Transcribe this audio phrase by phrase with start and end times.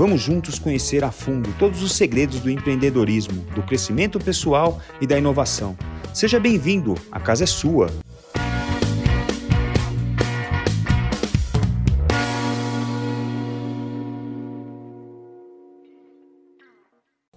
[0.00, 5.18] Vamos juntos conhecer a fundo todos os segredos do empreendedorismo, do crescimento pessoal e da
[5.18, 5.76] inovação.
[6.14, 7.88] Seja bem-vindo, a casa é sua.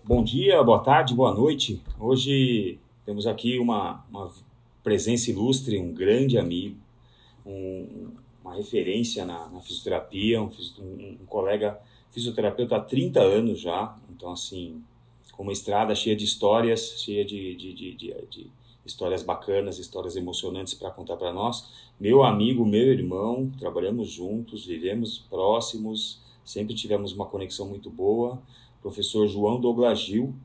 [0.01, 1.81] Bom dia, boa tarde, boa noite.
[1.99, 4.31] Hoje temos aqui uma, uma
[4.81, 6.77] presença ilustre, um grande amigo,
[7.45, 8.07] um,
[8.41, 11.77] uma referência na, na fisioterapia, um, um, um colega
[12.13, 14.81] fisioterapeuta há 30 anos já, então assim,
[15.31, 18.51] com uma estrada cheia de histórias, cheia de, de, de, de,
[18.85, 21.67] histórias bacanas, histórias emocionantes para contar para nós.
[21.99, 28.41] Meu amigo, meu irmão, trabalhamos juntos, vivemos próximos, sempre tivemos uma conexão muito boa.
[28.81, 30.35] Professor João Douglas Gil,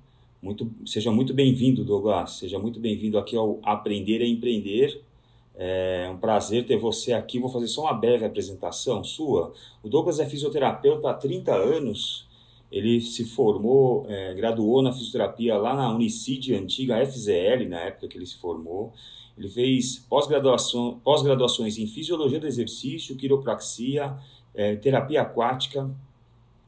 [0.41, 5.03] muito, seja muito bem-vindo, Douglas, seja muito bem-vindo aqui ao Aprender a Empreender,
[5.61, 7.41] é um prazer ter você aqui.
[7.41, 9.53] Vou fazer só uma breve apresentação sua.
[9.83, 12.29] O Douglas é fisioterapeuta há 30 anos.
[12.71, 18.17] Ele se formou, é, graduou na fisioterapia lá na Unicid, antiga FZL, na época que
[18.17, 18.93] ele se formou.
[19.37, 24.17] Ele fez pós-graduação, pós-graduações em fisiologia do exercício, quiropraxia,
[24.55, 25.91] é, terapia aquática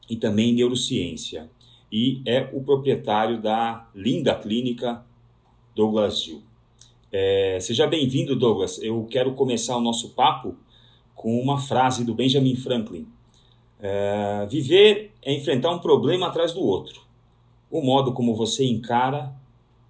[0.09, 1.49] e também neurociência.
[1.89, 5.05] E é o proprietário da linda clínica
[5.75, 6.50] Douglas Gil.
[7.11, 8.81] É, seja bem-vindo, Douglas.
[8.81, 10.55] Eu quero começar o nosso papo
[11.13, 13.05] com uma frase do Benjamin Franklin.
[13.79, 17.01] É, viver é enfrentar um problema atrás do outro.
[17.69, 19.35] O modo como você encara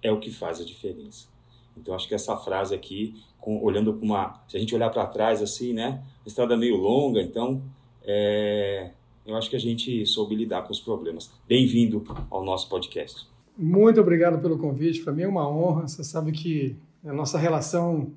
[0.02, 1.28] é o que faz a diferença.
[1.76, 4.44] Então, acho que essa frase aqui, com, olhando para uma.
[4.48, 6.02] Se a gente olhar para trás assim, né?
[6.22, 7.62] Uma estrada meio longa, então.
[8.04, 8.90] É,
[9.24, 11.30] eu acho que a gente soube lidar com os problemas.
[11.48, 13.28] Bem-vindo ao nosso podcast.
[13.56, 15.02] Muito obrigado pelo convite.
[15.02, 15.86] Para mim é uma honra.
[15.86, 18.12] Você sabe que a nossa relação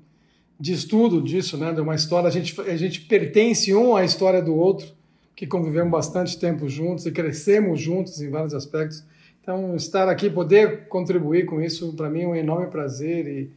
[0.58, 4.40] de estudo disso, né, de uma história, a gente, a gente pertence um à história
[4.40, 4.94] do outro,
[5.34, 9.04] que convivemos bastante tempo juntos e crescemos juntos em vários aspectos.
[9.42, 13.50] Então, estar aqui, poder contribuir com isso, para mim é um enorme prazer e,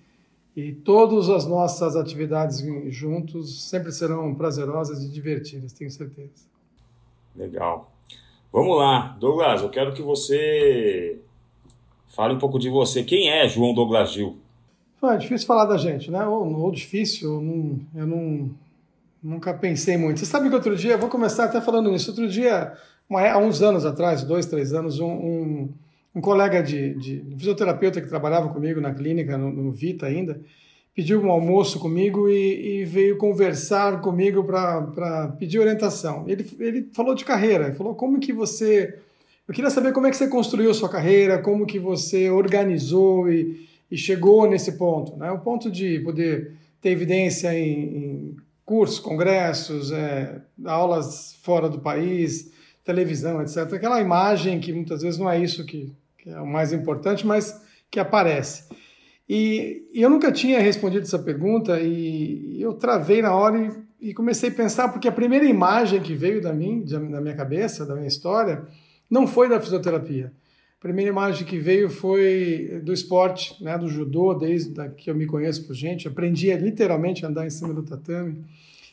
[0.56, 6.48] e todas as nossas atividades juntos sempre serão prazerosas e divertidas, tenho certeza.
[7.36, 7.92] Legal.
[8.52, 11.20] Vamos lá, Douglas, eu quero que você
[12.10, 13.04] fale um pouco de você.
[13.04, 14.38] Quem é João Douglas Gil?
[15.02, 16.26] É difícil falar da gente, né?
[16.26, 18.50] Ou, ou difícil, eu, não, eu não,
[19.24, 20.20] nunca pensei muito.
[20.20, 22.74] Você sabe que outro dia, vou começar até falando nisso, outro dia,
[23.10, 25.70] uma, há uns anos atrás, dois, três anos, um, um,
[26.16, 30.42] um colega de, de um fisioterapeuta que trabalhava comigo na clínica, no, no Vita ainda,
[30.94, 36.26] pediu um almoço comigo e, e veio conversar comigo para pedir orientação.
[36.28, 39.00] Ele, ele falou de carreira, falou como que você...
[39.48, 43.69] Eu queria saber como é que você construiu sua carreira, como que você organizou e
[43.92, 45.32] e chegou nesse ponto, né?
[45.32, 52.52] o ponto de poder ter evidência em, em cursos, congressos, é, aulas fora do país,
[52.84, 53.74] televisão, etc.
[53.74, 57.60] Aquela imagem que muitas vezes não é isso que, que é o mais importante, mas
[57.90, 58.64] que aparece.
[59.28, 63.60] E, e, eu nunca tinha respondido essa pergunta e eu travei na hora
[64.02, 67.36] e, e, comecei a pensar, porque a primeira imagem que veio da, mim, da minha
[67.36, 68.64] cabeça, da minha história,
[69.10, 70.32] não foi da fisioterapia.
[70.80, 75.26] A primeira imagem que veio foi do esporte, né, do judô, desde que eu me
[75.26, 76.08] conheço por gente.
[76.08, 78.46] Aprendi a, literalmente a andar em cima do tatame.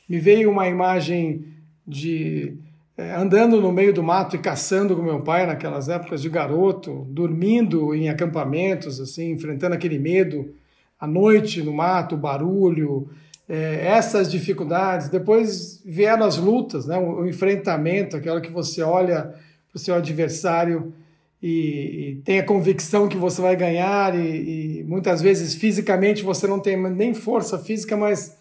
[0.09, 1.45] Me veio uma imagem
[1.87, 2.57] de
[2.97, 7.07] é, andando no meio do mato e caçando com meu pai naquelas épocas de garoto,
[7.09, 10.53] dormindo em acampamentos, assim, enfrentando aquele medo
[10.99, 13.09] à noite no mato, o barulho,
[13.49, 15.09] é, essas dificuldades.
[15.09, 19.95] Depois vieram as lutas, né, o, o enfrentamento, aquela que você olha para o seu
[19.95, 20.93] adversário
[21.42, 26.77] e, e convicção que você vai ganhar e, e, muitas vezes fisicamente você não tem
[26.91, 28.36] nem força física, mas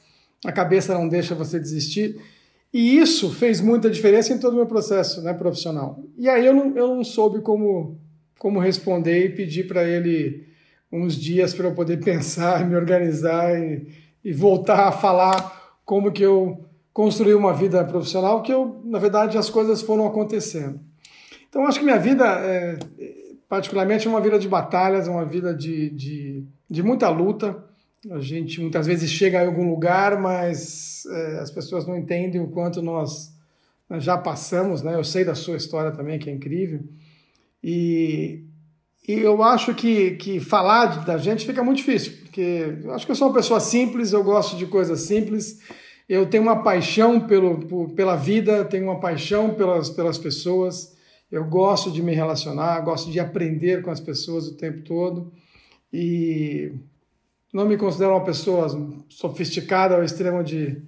[0.45, 2.19] a cabeça não deixa você desistir.
[2.73, 6.03] E isso fez muita diferença em todo o meu processo né, profissional.
[6.17, 7.97] E aí eu não, eu não soube como,
[8.37, 10.45] como responder e pedi para ele
[10.91, 13.87] uns dias para eu poder pensar, me organizar e,
[14.23, 19.37] e voltar a falar como que eu construí uma vida profissional, que eu, na verdade,
[19.37, 20.79] as coisas foram acontecendo.
[21.55, 22.77] Então, acho que minha vida, é,
[23.47, 27.63] particularmente, é uma vida de batalhas, é uma vida de, de, de, muita luta.
[28.11, 32.49] A gente muitas vezes chega em algum lugar, mas é, as pessoas não entendem o
[32.49, 33.33] quanto nós,
[33.89, 34.81] nós já passamos.
[34.81, 34.95] Né?
[34.95, 36.81] Eu sei da sua história também, que é incrível.
[37.63, 38.43] E,
[39.07, 43.13] e eu acho que, que falar da gente fica muito difícil, porque eu acho que
[43.13, 45.61] eu sou uma pessoa simples, eu gosto de coisas simples,
[46.09, 50.94] eu tenho uma paixão pelo, por, pela vida, tenho uma paixão pelas, pelas pessoas,
[51.35, 55.33] eu gosto de me relacionar, gosto de aprender com as pessoas o tempo todo
[55.91, 56.71] e
[57.53, 58.67] não me considero uma pessoa
[59.09, 60.81] sofisticada ao extremo de,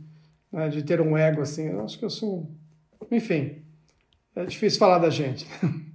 [0.52, 1.68] né, de ter um ego assim.
[1.68, 2.50] Eu acho que eu sou.
[3.12, 3.62] Enfim,
[4.36, 5.46] é difícil falar da gente.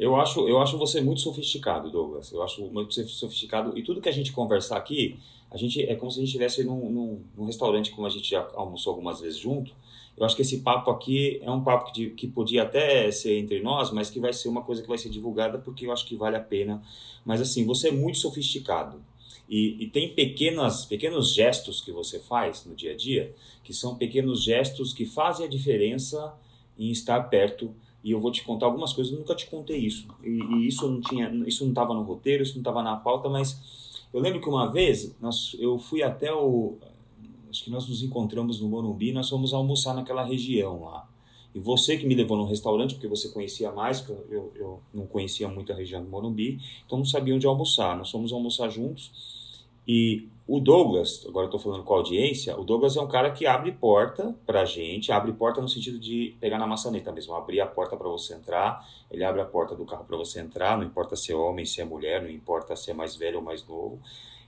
[0.00, 2.30] Eu acho, eu acho você muito sofisticado, Douglas.
[2.30, 3.76] Eu acho muito sofisticado.
[3.76, 5.18] E tudo que a gente conversar aqui,
[5.50, 8.30] a gente é como se a gente estivesse num, num, num, restaurante, como a gente
[8.30, 9.74] já almoçou algumas vezes junto.
[10.18, 13.60] Eu acho que esse papo aqui é um papo que, que podia até ser entre
[13.60, 16.16] nós, mas que vai ser uma coisa que vai ser divulgada porque eu acho que
[16.16, 16.82] vale a pena.
[17.24, 19.00] Mas assim, você é muito sofisticado.
[19.48, 23.34] E, e, tem pequenas, pequenos gestos que você faz no dia a dia,
[23.64, 26.34] que são pequenos gestos que fazem a diferença
[26.78, 27.74] em estar perto
[28.04, 30.06] e eu vou te contar algumas coisas, eu nunca te contei isso.
[30.22, 33.28] E, e isso não tinha, isso não estava no roteiro, isso não estava na pauta,
[33.28, 36.76] mas eu lembro que uma vez nós, eu fui até o
[37.62, 41.08] que nós nos encontramos no Morumbi, nós fomos almoçar naquela região lá.
[41.54, 45.06] E você que me levou no restaurante, porque você conhecia mais, porque eu, eu não
[45.06, 47.96] conhecia muito a região do Morumbi, então não sabia onde almoçar.
[47.96, 49.10] Nós fomos almoçar juntos
[49.88, 53.30] e o Douglas, agora eu estou falando com a audiência, o Douglas é um cara
[53.30, 57.34] que abre porta para a gente, abre porta no sentido de pegar na maçaneta mesmo,
[57.34, 60.76] abrir a porta para você entrar, ele abre a porta do carro para você entrar,
[60.76, 63.42] não importa se é homem, se é mulher, não importa se é mais velho ou
[63.42, 63.98] mais novo.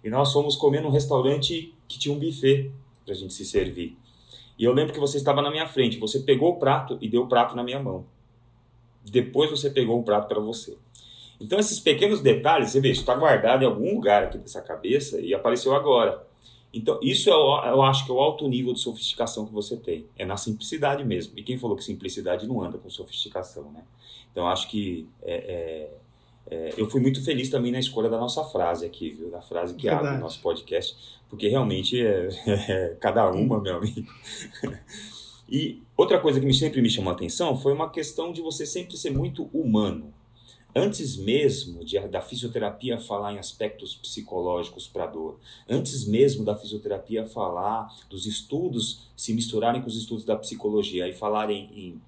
[0.05, 2.71] E nós fomos comer num restaurante que tinha um buffet
[3.05, 3.97] para a gente se servir.
[4.59, 7.23] E eu lembro que você estava na minha frente, você pegou o prato e deu
[7.23, 8.05] o prato na minha mão.
[9.05, 10.77] Depois você pegou o prato para você.
[11.41, 15.19] Então, esses pequenos detalhes, você vê, isso está guardado em algum lugar aqui dessa cabeça
[15.21, 16.23] e apareceu agora.
[16.73, 20.07] Então, isso eu, eu acho que é o alto nível de sofisticação que você tem.
[20.17, 21.33] É na simplicidade mesmo.
[21.39, 23.83] E quem falou que simplicidade não anda com sofisticação, né?
[24.31, 25.99] Então, acho que é, é,
[26.47, 29.31] é, eu fui muito feliz também na escolha da nossa frase aqui, viu?
[29.31, 30.09] Da frase que Verdade.
[30.09, 30.97] abre o nosso podcast,
[31.29, 34.11] porque realmente é, é cada uma, meu amigo.
[35.49, 38.67] e outra coisa que me, sempre me chamou a atenção foi uma questão de você
[38.67, 40.13] sempre ser muito humano.
[40.75, 45.39] Antes mesmo de, da fisioterapia falar em aspectos psicológicos para dor,
[45.69, 51.13] antes mesmo da fisioterapia falar dos estudos se misturarem com os estudos da psicologia e
[51.13, 52.01] falarem em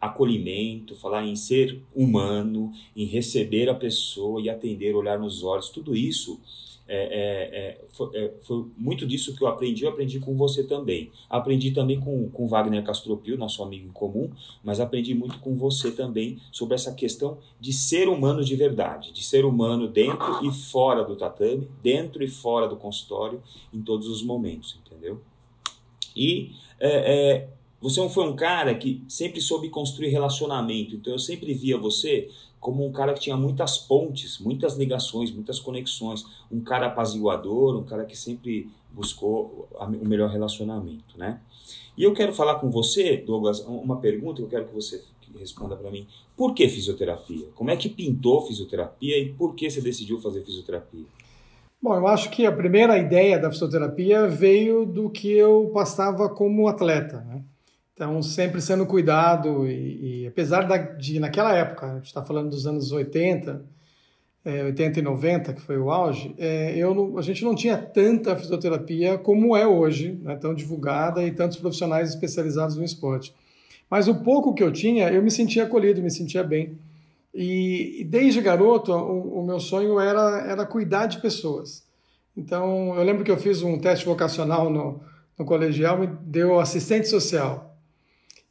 [0.00, 5.96] acolhimento, falar em ser humano, em receber a pessoa e atender, olhar nos olhos, tudo
[5.96, 6.40] isso
[6.88, 10.62] é, é, é, foi, é, foi, muito disso que eu aprendi, eu aprendi com você
[10.62, 11.10] também.
[11.28, 14.30] Aprendi também com, com Wagner Castropio, nosso amigo em comum,
[14.62, 19.24] mas aprendi muito com você também sobre essa questão de ser humano de verdade, de
[19.24, 23.42] ser humano dentro e fora do tatame, dentro e fora do consultório,
[23.74, 25.20] em todos os momentos, entendeu?
[26.14, 27.48] E é, é,
[27.88, 32.28] você foi um cara que sempre soube construir relacionamento, então eu sempre via você
[32.58, 37.84] como um cara que tinha muitas pontes, muitas ligações, muitas conexões, um cara apaziguador, um
[37.84, 41.40] cara que sempre buscou o melhor relacionamento, né?
[41.96, 45.02] E eu quero falar com você, Douglas, uma pergunta que eu quero que você
[45.38, 46.06] responda para mim.
[46.36, 47.46] Por que fisioterapia?
[47.54, 51.04] Como é que pintou fisioterapia e por que você decidiu fazer fisioterapia?
[51.80, 56.66] Bom, eu acho que a primeira ideia da fisioterapia veio do que eu passava como
[56.68, 57.44] atleta, né?
[57.96, 62.50] Então, sempre sendo cuidado, e, e apesar da, de, naquela época, a gente está falando
[62.50, 63.64] dos anos 80,
[64.44, 68.36] é, 80 e 90, que foi o auge, é, eu a gente não tinha tanta
[68.36, 73.34] fisioterapia como é hoje, né, tão divulgada e tantos profissionais especializados no esporte.
[73.88, 76.78] Mas o pouco que eu tinha, eu me sentia acolhido, me sentia bem.
[77.32, 81.82] E, e desde garoto, o, o, meu sonho era, era cuidar de pessoas.
[82.36, 85.00] Então, eu lembro que eu fiz um teste vocacional no,
[85.38, 87.75] no colegial, me deu assistente social.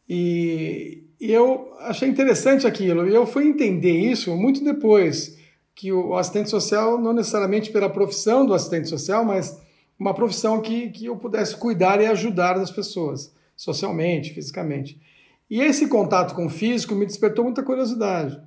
[0.07, 3.07] E, eu achei interessante aquilo.
[3.07, 5.37] E eu fui entender isso muito depois,
[5.73, 9.59] que o assistente social, não necessariamente pela profissão do assistente social, mas
[9.99, 14.99] uma profissão que, que eu pudesse cuidar e ajudar as pessoas, socialmente, fisicamente.
[15.49, 18.39] E esse contato com o físico me despertou muita curiosidade.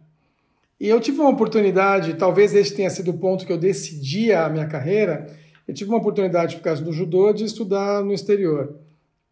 [0.80, 4.48] E eu tive uma oportunidade, talvez esse tenha sido o ponto que eu decidi a
[4.48, 5.26] minha carreira,
[5.66, 8.74] eu tive uma oportunidade, por causa do judô, de estudar no exterior.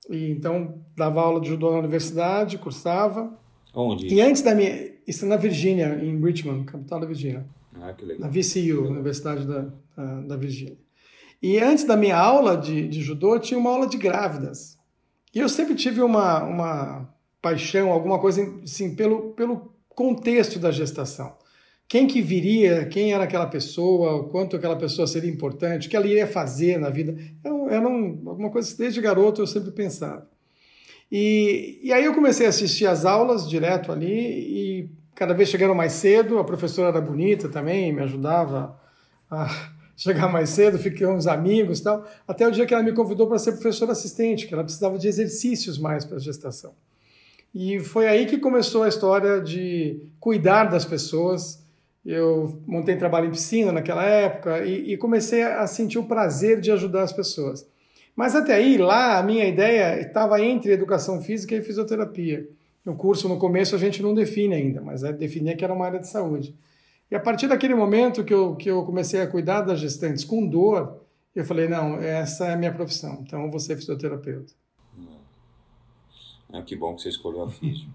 [0.09, 3.37] E então dava aula de judô na universidade, cursava.
[3.75, 4.07] Onde?
[4.13, 4.95] E antes da minha.
[5.07, 7.47] Isso é na Virgínia, em Richmond, capital da Virgínia.
[7.81, 8.21] Ah, que legal.
[8.21, 10.79] Na VCU, Universidade da, da, da Virgínia.
[11.43, 14.79] E antes da minha aula de, de judô, tinha uma aula de grávidas.
[15.35, 21.37] E eu sempre tive uma, uma paixão, alguma coisa assim, pelo, pelo contexto da gestação
[21.89, 26.07] quem que viria, quem era aquela pessoa, quanto aquela pessoa seria importante, o que ela
[26.07, 27.17] iria fazer na vida.
[27.71, 30.29] Era um, alguma coisa que desde garoto eu sempre pensava.
[31.11, 35.75] E, e aí eu comecei a assistir as aulas direto ali e cada vez chegando
[35.75, 38.79] mais cedo, a professora era bonita também, me ajudava
[39.31, 43.39] a chegar mais cedo, ficamos amigos tal, até o dia que ela me convidou para
[43.39, 46.75] ser professora assistente, que ela precisava de exercícios mais para a gestação.
[47.55, 51.65] E foi aí que começou a história de cuidar das pessoas.
[52.07, 56.71] Eu montei trabalho em piscina naquela época e, e comecei a sentir o prazer de
[56.71, 57.69] ajudar as pessoas.
[58.15, 62.49] Mas até aí, lá, a minha ideia estava entre educação física e fisioterapia.
[62.85, 65.85] No curso, no começo, a gente não define ainda, mas é definia que era uma
[65.85, 66.55] área de saúde.
[67.11, 70.47] E a partir daquele momento que eu, que eu comecei a cuidar das gestantes com
[70.47, 71.01] dor,
[71.35, 74.55] eu falei, não, essa é a minha profissão, então eu vou ser fisioterapeuta.
[76.53, 77.91] Ah, que bom que você escolheu a física.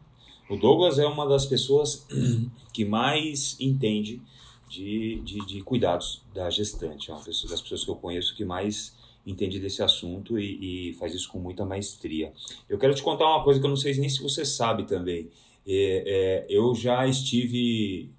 [0.52, 2.06] O Douglas é uma das pessoas
[2.74, 4.22] que mais entende
[4.70, 7.10] de, de, de cuidados da gestante.
[7.10, 8.94] É uma das pessoas que eu conheço que mais
[9.26, 12.34] entende desse assunto e, e, faz isso com muita maestria.
[12.68, 15.30] Eu quero te contar uma coisa que eu não sei nem se você sabe também.
[15.66, 18.12] É, é, eu já estive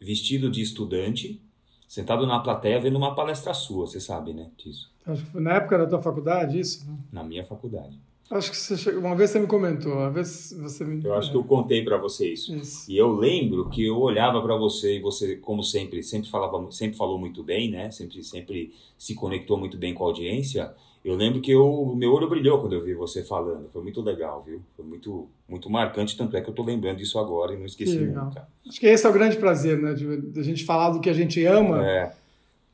[0.00, 1.40] vestido de estudante,
[1.86, 4.90] sentado na plateia vendo uma palestra sua, você sabe, né, disso?
[5.06, 6.88] Acho que foi na época da tua faculdade, isso?
[6.88, 6.98] Né?
[7.12, 8.00] Na minha faculdade.
[8.30, 11.04] Acho que você, uma vez você me comentou, uma vez você me...
[11.04, 12.54] Eu acho que eu contei para você isso.
[12.54, 12.88] isso.
[12.88, 16.96] E eu lembro que eu olhava para você e você, como sempre, sempre falava, sempre
[16.96, 17.90] falou muito bem, né?
[17.90, 20.72] Sempre, sempre se conectou muito bem com a audiência.
[21.04, 23.68] Eu lembro que o meu olho brilhou quando eu vi você falando.
[23.72, 24.62] Foi muito legal, viu?
[24.76, 27.98] Foi muito, muito marcante, tanto é que eu estou lembrando disso agora e não esqueci
[27.98, 28.46] nunca.
[28.68, 29.92] Acho que esse é o grande prazer, né?
[29.92, 31.84] De, de a gente falar do que a gente ama.
[31.84, 32.12] É.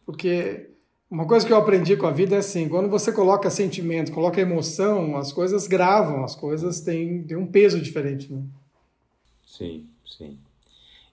[0.05, 0.69] Porque
[1.11, 4.41] uma coisa que eu aprendi com a vida é assim: quando você coloca sentimento, coloca
[4.41, 8.33] emoção, as coisas gravam, as coisas têm, têm um peso diferente.
[8.33, 8.43] Né?
[9.47, 10.39] Sim, sim.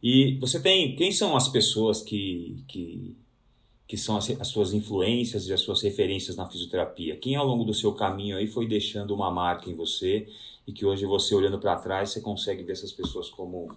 [0.01, 0.95] E você tem.
[0.95, 3.15] Quem são as pessoas que, que,
[3.87, 7.15] que são as, as suas influências e as suas referências na fisioterapia?
[7.15, 10.27] Quem ao longo do seu caminho aí foi deixando uma marca em você
[10.67, 13.67] e que hoje você olhando para trás você consegue ver essas pessoas como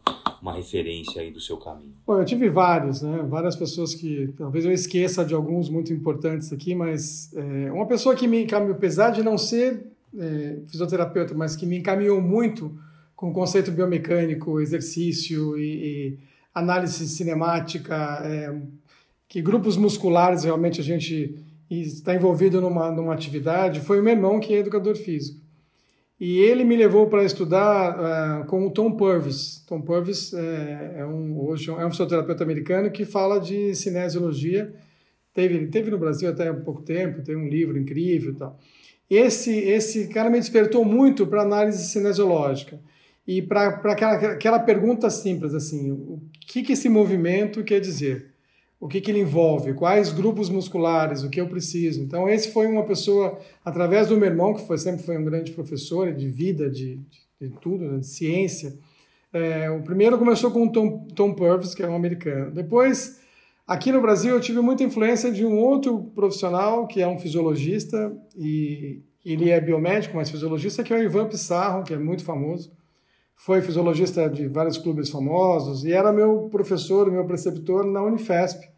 [0.40, 1.94] uma referência aí do seu caminho?
[2.06, 3.24] Bom, eu tive vários, né?
[3.28, 8.14] Várias pessoas que talvez eu esqueça de alguns muito importantes aqui, mas é, uma pessoa
[8.14, 12.72] que me encaminhou, apesar de não ser é, fisioterapeuta, mas que me encaminhou muito
[13.16, 16.18] com o conceito biomecânico, exercício e, e
[16.54, 18.54] análise cinemática, é,
[19.28, 21.34] que grupos musculares realmente a gente
[21.68, 25.45] está envolvido numa, numa atividade, foi o meu irmão que é educador físico.
[26.18, 29.62] E ele me levou para estudar uh, com o Tom Purvis.
[29.66, 34.74] Tom Purvis é, é, um, hoje é um fisioterapeuta americano que fala de cinesiologia.
[35.34, 38.58] Teve, teve no Brasil até há pouco tempo, tem um livro incrível e tal.
[39.10, 42.80] Esse, esse cara me despertou muito para análise cinesiológica
[43.26, 48.35] e para aquela, aquela pergunta simples assim, o que, que esse movimento quer dizer?
[48.78, 52.02] O que, que ele envolve, quais grupos musculares, o que eu preciso.
[52.02, 55.52] Então, esse foi uma pessoa, através do meu irmão, que foi, sempre foi um grande
[55.52, 58.76] professor de vida, de, de, de tudo, né, de ciência.
[59.32, 62.50] É, o primeiro começou com o Tom, Tom Purvis, que é um americano.
[62.50, 63.18] Depois,
[63.66, 68.14] aqui no Brasil, eu tive muita influência de um outro profissional, que é um fisiologista,
[68.36, 72.70] e ele é biomédico, mas fisiologista, que é o Ivan Pissarro, que é muito famoso
[73.36, 78.68] foi fisiologista de vários clubes famosos e era meu professor, meu preceptor na Unifesp,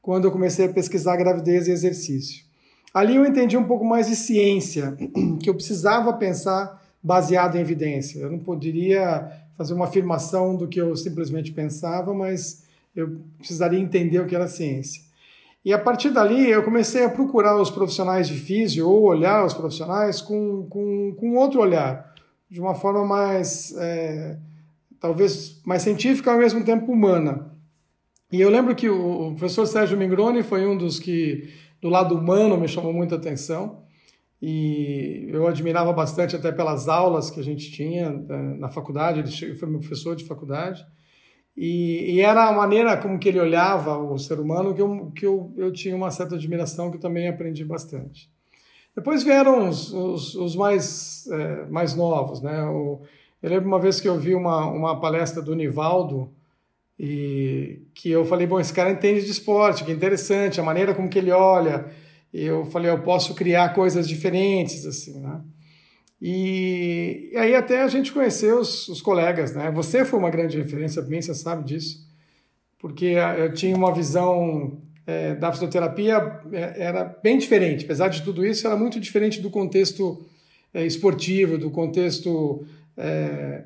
[0.00, 2.44] quando eu comecei a pesquisar gravidez e exercício.
[2.92, 4.96] Ali eu entendi um pouco mais de ciência,
[5.42, 8.20] que eu precisava pensar baseado em evidência.
[8.20, 12.62] Eu não poderia fazer uma afirmação do que eu simplesmente pensava, mas
[12.94, 15.02] eu precisaria entender o que era ciência.
[15.64, 19.54] E a partir dali eu comecei a procurar os profissionais de físio ou olhar os
[19.54, 22.13] profissionais com, com, com outro olhar
[22.54, 24.38] de uma forma mais, é,
[25.00, 27.52] talvez, mais científica ao mesmo tempo humana.
[28.30, 31.48] E eu lembro que o, professor Sérgio Mingroni foi um dos que,
[31.82, 33.82] do lado humano, me chamou muita atenção.
[34.40, 39.56] E eu admirava bastante até pelas aulas que a gente tinha é, na faculdade, ele
[39.56, 40.86] foi meu professor de faculdade.
[41.56, 45.26] E, e, era a maneira como que ele olhava o ser humano que, eu, que
[45.26, 48.32] eu, eu tinha uma certa admiração que eu também aprendi bastante.
[48.94, 52.40] Depois vieram os, os, os mais, é, mais novos.
[52.40, 52.64] Né?
[52.64, 53.00] O,
[53.42, 56.30] eu lembro uma vez que eu vi uma, uma palestra do Nivaldo
[56.98, 61.08] e que eu falei, bom, esse cara entende de esporte, que interessante, a maneira como
[61.08, 61.86] que ele olha.
[62.32, 65.40] E eu falei, eu posso criar coisas diferentes, assim, né?
[66.22, 69.70] E, e aí até a gente conheceu os, os colegas, né?
[69.72, 72.08] Você foi uma grande referência mim, você sabe disso,
[72.78, 77.84] porque eu tinha uma visão é, da fisioterapia é, era bem diferente.
[77.84, 80.24] Apesar de tudo isso, era muito diferente do contexto
[80.72, 83.64] é, esportivo, do contexto, é,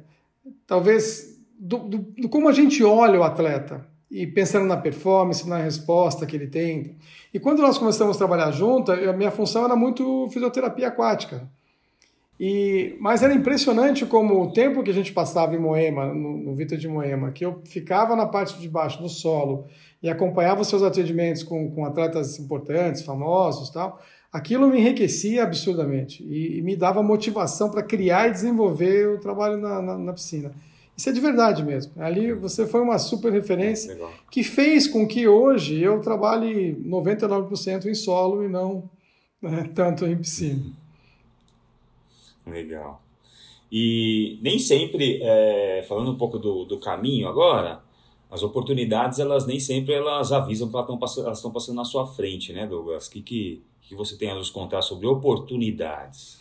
[0.67, 5.59] talvez, do, do, do, como a gente olha o atleta e pensando na performance, na
[5.59, 6.97] resposta que ele tem.
[7.33, 11.49] E quando nós começamos a trabalhar junto, a minha função era muito fisioterapia aquática.
[12.41, 16.55] E, mas era impressionante como o tempo que a gente passava em Moema, no, no
[16.55, 19.67] de Moema, que eu ficava na parte de baixo do solo
[20.03, 24.01] e acompanhava os seus atendimentos com, com atletas importantes, famosos tal,
[24.33, 29.57] aquilo me enriquecia absurdamente e, e me dava motivação para criar e desenvolver o trabalho
[29.59, 30.53] na, na, na, piscina.
[30.97, 31.93] Isso é de verdade mesmo.
[31.97, 34.13] Ali você foi uma super referência Legal.
[34.31, 38.89] que fez com que hoje eu trabalhe 99% em solo e não
[39.41, 40.63] né, tanto em piscina.
[42.47, 43.03] Legal.
[43.71, 47.81] E nem sempre, é, falando um pouco do, do caminho agora,
[48.31, 52.67] as oportunidades elas nem sempre elas avisam que elas estão passando, na sua frente, né,
[52.67, 53.07] Douglas?
[53.07, 56.39] O que, que, que você tem a nos contar sobre oportunidades?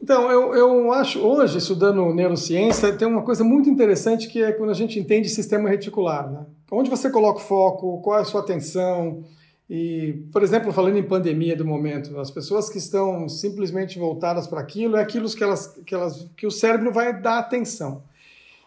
[0.00, 4.70] Então, eu, eu acho, hoje, estudando neurociência, tem uma coisa muito interessante que é quando
[4.70, 6.28] a gente entende sistema reticular.
[6.28, 6.44] Né?
[6.72, 9.22] Onde você coloca o foco, qual é a sua atenção,
[9.74, 14.60] e, por exemplo, falando em pandemia do momento, as pessoas que estão simplesmente voltadas para
[14.60, 18.02] aquilo, é aquilo que, elas, que, elas, que o cérebro vai dar atenção.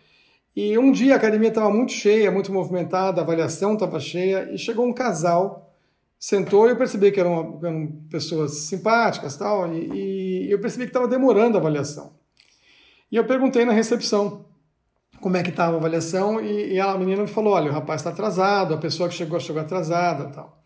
[0.56, 4.58] e um dia a academia estava muito cheia, muito movimentada, a avaliação estava cheia, e
[4.58, 5.74] chegou um casal,
[6.20, 10.90] sentou e eu percebi que eram, eram pessoas simpáticas tal, e, e eu percebi que
[10.90, 12.14] estava demorando a avaliação.
[13.12, 14.46] E eu perguntei na recepção
[15.22, 18.02] como é que estava a avaliação, e, e a menina me falou, olha, o rapaz
[18.02, 20.62] está atrasado, a pessoa que chegou chegou atrasada tal.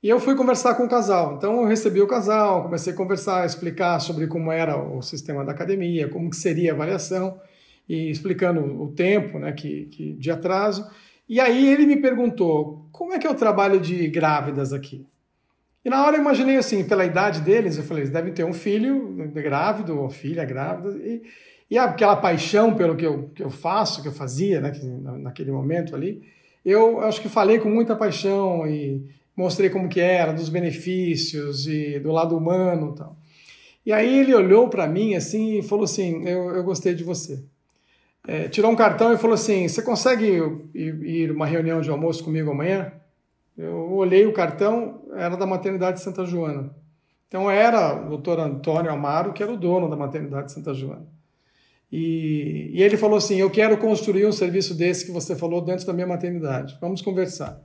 [0.00, 1.34] E eu fui conversar com o casal.
[1.36, 5.50] Então eu recebi o casal, comecei a conversar, explicar sobre como era o sistema da
[5.50, 7.40] academia, como que seria a avaliação
[7.88, 10.86] e explicando o tempo, né, que, que de atraso.
[11.28, 15.06] E aí ele me perguntou: "Como é que é o trabalho de grávidas aqui?"
[15.84, 18.52] E na hora eu imaginei assim, pela idade deles, eu falei, eles devem ter um
[18.52, 21.22] filho grávido ou filha grávida e
[21.70, 24.72] e aquela paixão pelo que eu, que eu faço, que eu fazia né,
[25.18, 26.22] naquele momento ali,
[26.64, 29.04] eu acho que falei com muita paixão e
[29.36, 33.16] mostrei como que era, dos benefícios e do lado humano e tal.
[33.84, 37.42] E aí ele olhou para mim assim e falou assim, eu, eu gostei de você.
[38.30, 40.38] É, tirou um cartão e falou assim, você consegue
[40.74, 42.92] ir, ir uma reunião de almoço comigo amanhã?
[43.56, 46.70] Eu olhei o cartão, era da maternidade de Santa Joana.
[47.26, 51.06] Então era o doutor Antônio Amaro, que era o dono da maternidade de Santa Joana.
[51.90, 55.86] E, e ele falou assim: Eu quero construir um serviço desse que você falou dentro
[55.86, 56.76] da minha maternidade.
[56.82, 57.58] Vamos conversar.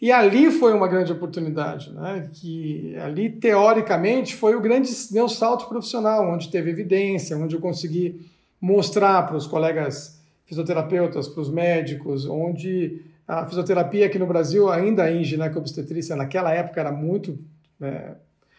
[0.00, 2.28] E ali foi uma grande oportunidade, né?
[2.32, 8.20] que ali, teoricamente, foi o grande meu salto profissional, onde teve evidência, onde eu consegui
[8.60, 15.10] mostrar para os colegas fisioterapeutas, para os médicos, onde a fisioterapia aqui no Brasil, ainda
[15.10, 17.38] em gineco-obstetrícia, naquela época era muito...
[17.80, 18.14] É,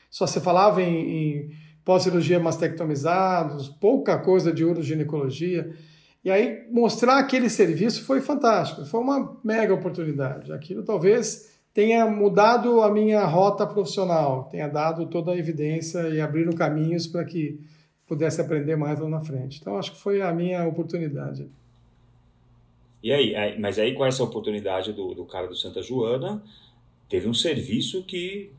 [0.10, 1.52] só se falava em, em
[1.84, 5.72] pós-cirurgia mastectomizados, pouca coisa de uroginecologia.
[6.24, 10.52] E aí mostrar aquele serviço foi fantástico, foi uma mega oportunidade.
[10.52, 16.56] Aquilo talvez tenha mudado a minha rota profissional, tenha dado toda a evidência e abrindo
[16.56, 17.60] caminhos para que
[18.08, 19.60] pudesse aprender mais lá na frente.
[19.60, 21.48] Então acho que foi a minha oportunidade.
[23.04, 26.42] E aí, mas aí com essa oportunidade do, do cara do Santa Joana,
[27.08, 28.52] teve um serviço que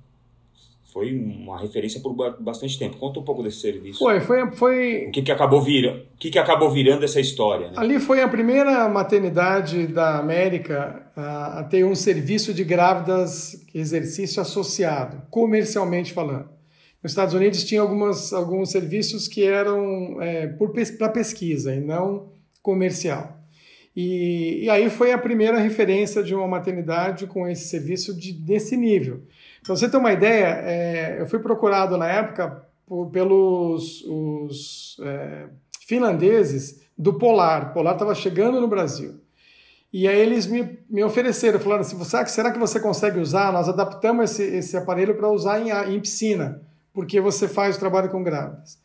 [0.96, 2.96] foi uma referência por bastante tempo.
[2.96, 3.98] Conta um pouco desse serviço.
[3.98, 5.06] Foi, foi, foi.
[5.08, 5.98] O que, que acabou virando?
[5.98, 7.68] O que, que acabou virando essa história?
[7.68, 7.74] Né?
[7.76, 14.40] Ali foi a primeira maternidade da América a, a ter um serviço de grávidas exercício
[14.40, 16.55] associado, comercialmente falando.
[17.06, 20.48] Nos Estados Unidos tinha algumas, alguns serviços que eram é,
[20.98, 23.38] para pesquisa e não comercial.
[23.94, 28.76] E, e, aí foi a primeira referência de uma maternidade com esse serviço de, desse
[28.76, 29.22] nível.
[29.62, 35.44] Para você ter uma ideia, é, eu fui procurado na época por, pelos os, é,
[35.86, 37.70] finlandeses do Polar.
[37.70, 39.14] O Polar estava chegando no Brasil.
[39.92, 43.52] E aí eles me, me ofereceram, falaram assim, será que você consegue usar?
[43.52, 46.65] Nós adaptamos esse, esse aparelho para usar em, em piscina,
[46.96, 48.78] porque você faz o trabalho com grávidas.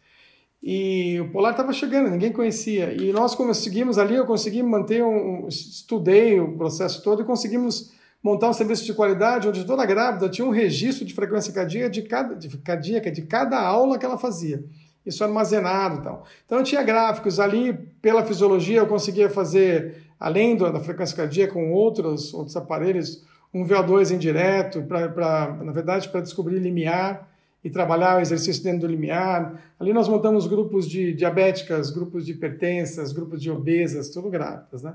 [0.61, 2.93] E o Polar estava chegando, ninguém conhecia.
[2.93, 8.49] E nós conseguimos ali, eu consegui manter um, estudei o processo todo e conseguimos montar
[8.49, 12.35] um serviço de qualidade onde toda grávida tinha um registro de frequência cardíaca de cada,
[12.35, 14.61] de, cardíaca de cada aula que ela fazia.
[15.05, 16.23] Isso armazenado então.
[16.45, 21.71] Então eu tinha gráficos ali, pela fisiologia eu conseguia fazer, além da frequência cardíaca, com
[21.71, 27.30] outros, outros aparelhos, um VO2 indireto, pra, na verdade, para descobrir limiar
[27.63, 29.73] e trabalhar o exercício dentro do limiar.
[29.79, 34.93] Ali nós montamos grupos de diabéticas, grupos de hipertensas, grupos de obesas, tudo grávidas, né?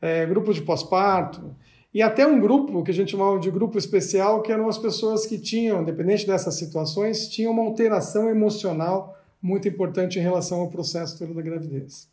[0.00, 1.54] É, grupos de pós-parto
[1.92, 5.24] e até um grupo que a gente chamava de grupo especial, que eram as pessoas
[5.24, 11.18] que tinham, independente dessas situações, tinham uma alteração emocional muito importante em relação ao processo
[11.18, 12.08] todo da gravidez.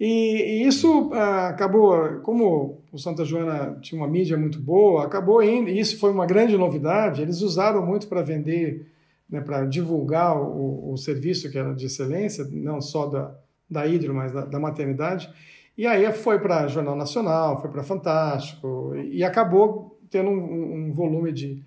[0.00, 5.42] E, e isso ah, acabou, como o Santa Joana tinha uma mídia muito boa, acabou
[5.42, 8.86] indo, e isso foi uma grande novidade, eles usaram muito para vender,
[9.28, 13.34] né, para divulgar o, o, serviço que era de excelência, não só da,
[13.68, 15.30] da hidro, mas da, da maternidade,
[15.76, 21.30] e aí foi para Jornal Nacional, foi para Fantástico, e, acabou tendo um, um, volume
[21.30, 21.62] de,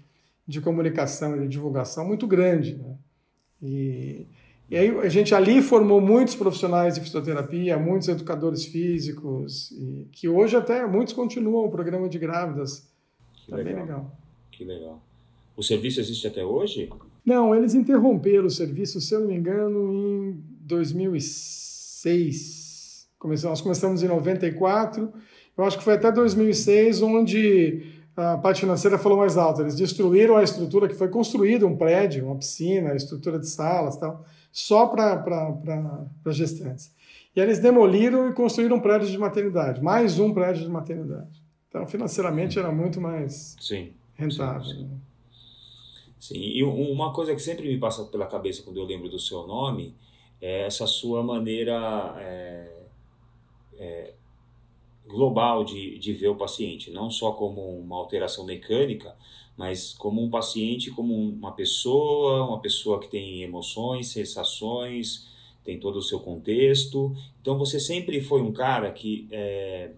[0.46, 2.76] de comunicação e de divulgação muito grande.
[2.76, 2.98] Né?
[3.62, 4.28] E,
[4.70, 10.28] e aí a gente ali formou muitos profissionais de fisioterapia, muitos educadores físicos, e, que
[10.28, 12.92] hoje até muitos continuam o programa de grávidas.
[13.34, 13.82] Que tá legal.
[13.82, 14.18] legal.
[14.52, 15.02] Que legal.
[15.56, 16.90] O serviço existe até hoje?
[17.26, 22.62] Não, eles interromperam o serviço, se eu não me engano, em 2006
[23.22, 25.14] Começamos, nós começamos em 94,
[25.56, 27.86] eu acho que foi até 2006, onde
[28.18, 29.62] a parte financeira falou mais alto.
[29.62, 34.26] Eles destruíram a estrutura que foi construída, um prédio, uma piscina, estrutura de salas tal,
[34.52, 35.24] só para
[36.30, 36.92] gestantes.
[37.36, 41.44] E eles demoliram e construíram um prédio de maternidade, mais um prédio de maternidade.
[41.70, 44.64] Então, financeiramente, era muito mais sim, rentável.
[44.64, 44.90] Sim, sim.
[46.22, 49.46] Sim, e uma coisa que sempre me passa pela cabeça quando eu lembro do seu
[49.46, 49.94] nome
[50.40, 52.16] é essa sua maneira...
[52.20, 52.82] É
[53.82, 54.14] é,
[55.08, 59.16] global de, de ver o paciente, não só como uma alteração mecânica,
[59.58, 65.28] mas como um paciente, como uma pessoa, uma pessoa que tem emoções, sensações,
[65.64, 67.14] tem todo o seu contexto.
[67.42, 69.92] Então você sempre foi um cara que é,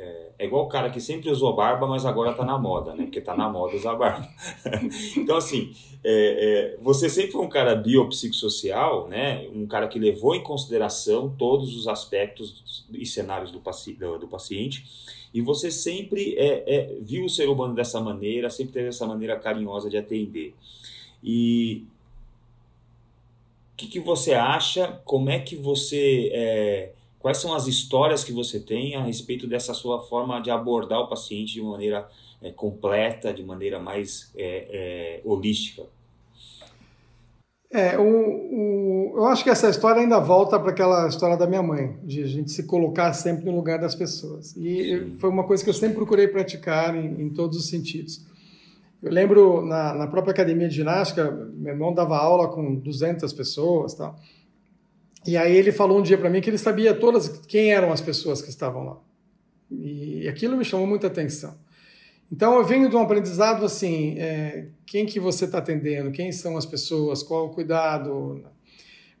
[0.00, 3.04] é, é, igual o cara que sempre usou barba, mas agora tá na moda, né?
[3.04, 4.26] Porque tá na moda usar barba.
[5.14, 9.46] então, assim, é, é, você sempre foi um cara biopsicossocial, né?
[9.54, 14.26] Um cara que levou em consideração todos os aspectos e cenários do, paci do, do
[14.26, 14.86] paciente.
[15.34, 19.38] E você sempre é, é, viu o ser humano dessa maneira, sempre teve essa maneira
[19.38, 20.54] carinhosa de atender.
[21.22, 21.84] E
[23.74, 24.98] o que, que você acha?
[25.04, 30.00] Como é que você Quais são as histórias que você tem a respeito dessa sua
[30.00, 32.08] forma de abordar o paciente de maneira
[32.42, 35.82] é, completa, de maneira mais é, é, holística?
[37.70, 41.62] É, o, o, eu acho que essa história ainda volta para aquela história da minha
[41.62, 44.56] mãe, de a gente se colocar sempre no lugar das pessoas.
[44.56, 45.18] E Sim.
[45.18, 48.26] foi uma coisa que eu sempre procurei praticar em, em todos os sentidos.
[49.02, 53.94] Eu lembro na, na, própria academia de ginástica, meu irmão dava aula com 200 pessoas,
[53.94, 54.16] tal.
[55.26, 58.00] E aí ele falou um dia para mim que ele sabia todas quem eram as
[58.00, 58.98] pessoas que estavam lá.
[59.70, 61.54] E aquilo me chamou muita atenção.
[62.32, 66.56] Então eu venho de um aprendizado assim, é, quem que você está atendendo, quem são
[66.56, 68.42] as pessoas, qual o cuidado.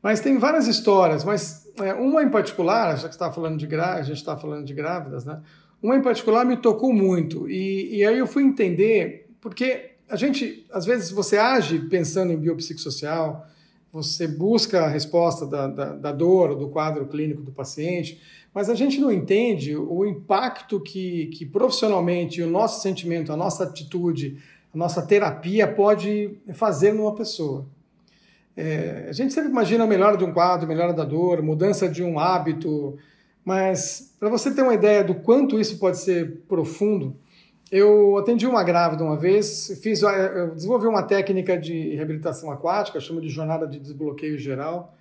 [0.02, 4.02] Mas tem várias histórias, mas é, uma em particular, já que está falando de a
[4.02, 5.40] gente está falando de grávidas, né?
[5.82, 10.66] Uma em particular me tocou muito e, e aí eu fui entender porque a gente
[10.70, 13.46] às vezes você age pensando em biopsicossocial,
[13.92, 18.20] você busca a resposta da, da, da dor, do quadro clínico do paciente,
[18.54, 23.64] mas a gente não entende o impacto que, que profissionalmente o nosso sentimento, a nossa
[23.64, 24.38] atitude,
[24.72, 27.66] a nossa terapia pode fazer numa pessoa.
[28.56, 32.02] É, a gente sempre imagina a melhora de um quadro, melhora da dor, mudança de
[32.02, 32.96] um hábito,
[33.44, 37.16] mas para você ter uma ideia do quanto isso pode ser profundo,
[37.70, 43.20] eu atendi uma grávida uma vez, fiz, eu desenvolvi uma técnica de reabilitação aquática, chamo
[43.20, 44.96] de jornada de desbloqueio geral,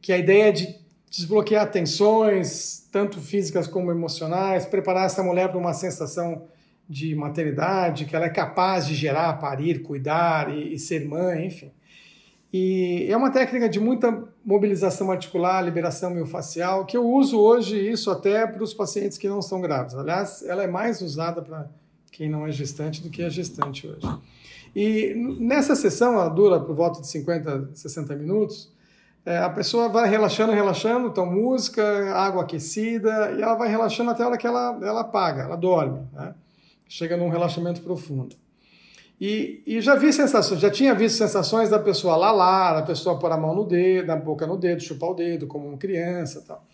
[0.00, 0.78] que a ideia é de
[1.10, 6.46] desbloquear tensões, tanto físicas como emocionais, preparar essa mulher para uma sensação
[6.88, 11.70] de maternidade, que ela é capaz de gerar, parir, cuidar e, e ser mãe, enfim.
[12.52, 18.10] E é uma técnica de muita mobilização articular, liberação miofascial, que eu uso hoje isso
[18.10, 19.96] até para os pacientes que não são grávidos.
[19.96, 21.66] Aliás, ela é mais usada para
[22.12, 24.06] quem não é gestante do que é gestante hoje.
[24.76, 28.70] E nessa sessão, ela dura por volta de 50, 60 minutos,
[29.24, 31.82] é, a pessoa vai relaxando, relaxando, então música,
[32.14, 36.06] água aquecida, e ela vai relaxando até a hora que ela, ela apaga, ela dorme,
[36.12, 36.34] né?
[36.88, 38.36] chega num relaxamento profundo.
[39.20, 43.30] E, e, já vi sensações, já tinha visto sensações da pessoa lalar, a pessoa pôr
[43.30, 46.66] a mão no dedo, na boca no dedo, chupar o dedo, como uma criança tal.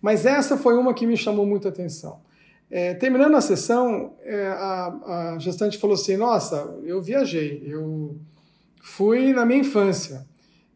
[0.00, 2.20] Mas essa foi uma que me chamou muita atenção.
[2.74, 8.16] É, terminando a sessão, é, a, a gestante falou assim: Nossa, eu viajei, eu
[8.82, 10.26] fui na minha infância.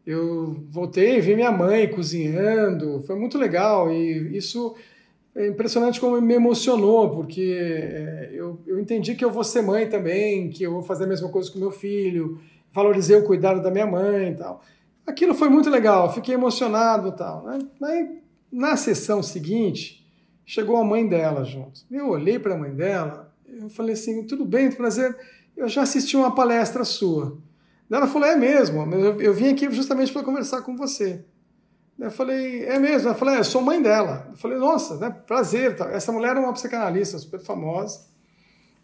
[0.05, 4.75] Eu voltei, vi minha mãe cozinhando, foi muito legal e isso
[5.35, 9.89] é impressionante como me emocionou, porque é, eu, eu entendi que eu vou ser mãe
[9.89, 12.39] também, que eu vou fazer a mesma coisa com meu filho,
[12.71, 14.61] valorizei o cuidado da minha mãe e tal.
[15.05, 17.43] Aquilo foi muito legal, fiquei emocionado e tal.
[17.43, 17.59] Né?
[17.79, 18.07] Mas
[18.51, 20.06] na sessão seguinte,
[20.47, 21.81] chegou a mãe dela junto.
[21.91, 25.15] Eu olhei para a mãe dela, eu falei assim, tudo bem, prazer,
[25.57, 27.37] eu já assisti uma palestra sua.
[27.91, 31.23] Ela falou, é mesmo, eu, eu vim aqui justamente para conversar com você.
[31.99, 33.09] Eu falei, é mesmo?
[33.09, 34.27] Ela falou, é, eu sou mãe dela.
[34.31, 35.75] Eu falei, nossa, né, prazer.
[35.91, 38.05] Essa mulher é uma psicanalista super famosa.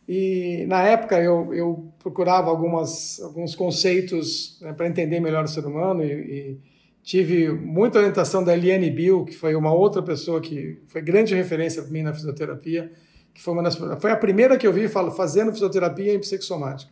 [0.07, 5.65] E na época eu, eu procurava algumas, alguns conceitos né, para entender melhor o ser
[5.65, 6.59] humano e, e,
[7.03, 11.83] tive muita orientação da Eliane Bill, que foi uma outra pessoa que foi grande referência
[11.83, 12.91] para mim na fisioterapia,
[13.33, 16.91] que foi, uma das, foi a primeira que eu vi fazendo fisioterapia em psicossomática.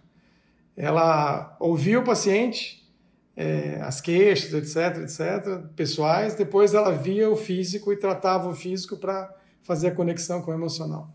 [0.76, 2.86] Ela ouvia o paciente,
[3.38, 8.97] é, as queixas, etc, etc, pessoais, depois ela via o físico e tratava o físico
[8.97, 11.10] para fazer a conexão com o emocional.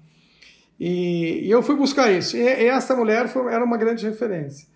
[0.81, 2.37] E, e eu fui buscar isso.
[2.37, 4.67] E, e essa mulher foi, era uma grande referência.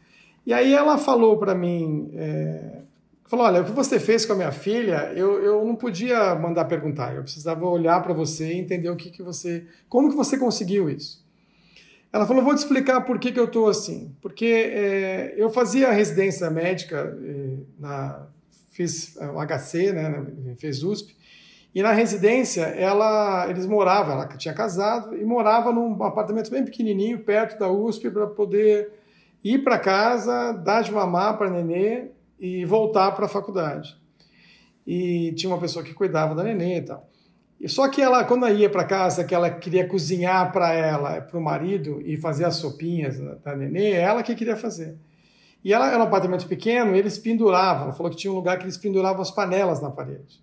[0.44, 2.83] E aí ela falou para mim, é,
[3.30, 6.64] falou, olha, o que você fez com a minha filha, eu, eu não podia mandar
[6.64, 10.36] perguntar, eu precisava olhar para você e entender o que, que você, como que você
[10.36, 11.24] conseguiu isso.
[12.12, 14.12] Ela falou, vou te explicar por que, que eu estou assim.
[14.20, 18.26] Porque é, eu fazia residência médica, é, na,
[18.72, 20.26] fiz o HC, né,
[20.58, 21.16] fez USP,
[21.72, 27.20] e na residência, ela, eles moravam, ela tinha casado e morava num apartamento bem pequenininho,
[27.20, 28.90] perto da USP, para poder
[29.44, 32.08] ir para casa, dar de mamar para nenê
[32.40, 33.94] e voltar para a faculdade.
[34.87, 37.09] E tinha uma pessoa que cuidava da nenê e tal.
[37.61, 41.20] E só que ela, quando ela ia para casa, que ela queria cozinhar para ela,
[41.20, 44.96] para o marido e fazer as sopinhas da nenê, é ela que queria fazer.
[45.62, 47.85] E ela era um apartamento pequeno, eles penduravam.
[47.85, 50.40] Ela falou que tinha um lugar que eles penduravam as panelas na parede.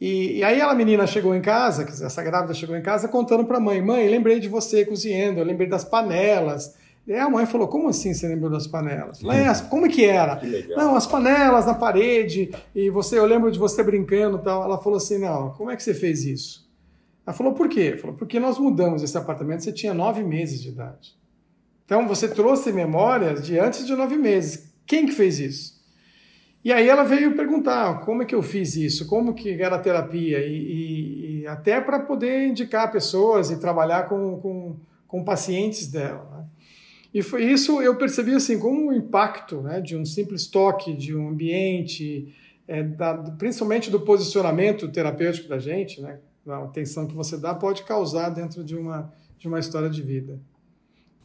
[0.00, 3.56] E, e, aí a menina chegou em casa, essa grávida chegou em casa contando para
[3.56, 6.77] a mãe, mãe, lembrei de você cozinhando, eu lembrei das panelas.
[7.08, 9.22] E a mãe falou, como assim você lembrou das panelas?
[9.22, 10.36] Falei, é, como que era?
[10.36, 14.62] Que não, as panelas na parede, e você, eu lembro de você brincando e tal.
[14.62, 16.68] Ela falou assim, não, como é que você fez isso?
[17.26, 17.96] Ela falou, por quê?
[17.96, 21.16] Falou, porque nós mudamos esse apartamento, você tinha nove meses de idade.
[21.86, 24.70] Então você trouxe memórias de antes de nove meses.
[24.86, 25.78] Quem que fez isso?
[26.62, 29.78] E aí ela veio perguntar como é que eu fiz isso, como que era a
[29.78, 35.86] terapia, e, e, e até para poder indicar pessoas e trabalhar com, com, com pacientes
[35.86, 36.37] dela.
[37.12, 41.16] E foi isso eu percebi assim como o impacto né, de um simples toque, de
[41.16, 42.34] um ambiente,
[42.66, 47.82] é, da, principalmente do posicionamento terapêutico da gente, né, a atenção que você dá pode
[47.82, 50.38] causar dentro de uma, de uma história de vida.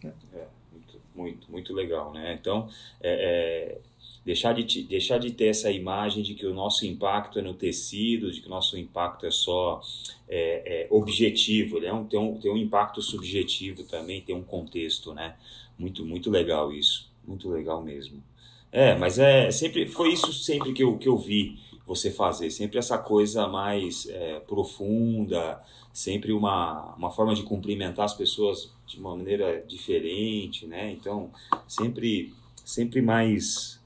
[0.03, 2.37] É, muito, muito, muito legal, né?
[2.39, 2.69] Então,
[3.01, 3.81] é, é
[4.25, 8.31] deixar de, deixar de ter essa imagem de que o nosso impacto é no tecido,
[8.31, 9.81] de que o nosso impacto é só
[10.29, 11.89] é, é objetivo, né?
[12.09, 15.35] tem, um, tem um impacto subjetivo também, tem um contexto, né?
[15.77, 18.23] Muito, muito legal isso, muito legal mesmo.
[18.71, 22.79] É, mas é sempre foi isso sempre que eu, que eu vi você fazer, sempre
[22.79, 29.15] essa coisa mais é, profunda, sempre uma, uma forma de cumprimentar as pessoas de uma
[29.15, 30.91] maneira diferente, né?
[30.91, 31.29] Então,
[31.67, 32.33] sempre
[32.65, 33.81] sempre mais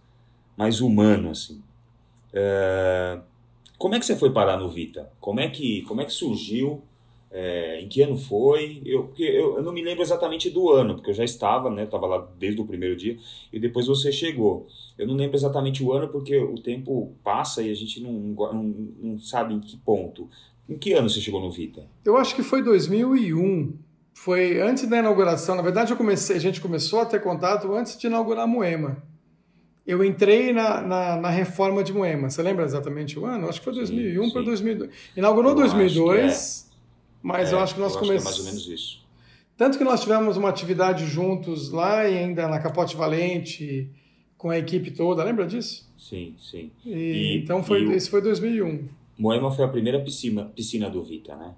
[0.56, 1.62] mais humano, assim.
[2.34, 3.19] É,
[3.78, 5.12] como é que você foi parar no Vita?
[5.19, 6.82] Como é que, como é que surgiu?
[7.39, 8.82] É, em que ano foi?
[8.84, 11.84] Eu, porque eu, eu, não me lembro exatamente do ano, porque eu já estava, né?
[11.84, 13.15] Estava lá desde o primeiro dia
[13.54, 14.65] e depois você chegou.
[14.97, 18.63] Eu não lembro exatamente o ano porque o tempo passa e a gente não, não,
[19.00, 20.28] não sabe em que ponto.
[20.67, 21.86] Em que ano você chegou no Vita?
[22.04, 23.71] Eu acho que foi 2001.
[24.15, 25.56] Foi antes da inauguração.
[25.56, 29.04] Na verdade, eu comecei, a gente começou a ter contato antes de inaugurar a Moema
[29.86, 32.30] eu entrei na, na, na, reforma de Moema.
[32.30, 33.47] Você lembra exatamente o ano?
[33.47, 34.91] Acho que foi 2001 para 2002.
[35.15, 36.66] Inaugurou em 2002, é.
[37.21, 38.21] Mas é, eu acho que nós começamos.
[38.21, 39.08] É mais ou menos isso.
[39.58, 43.89] Tanto que nós tivemos uma atividade juntos lá e ainda na Capote Valente,
[44.38, 45.23] com a equipe toda.
[45.23, 45.91] Lembra disso?
[45.97, 46.71] Sim, sim.
[46.86, 48.88] E, e, então, foi, e esse foi 2001.
[49.17, 51.56] Moema foi a primeira piscina, piscina do Vita, né?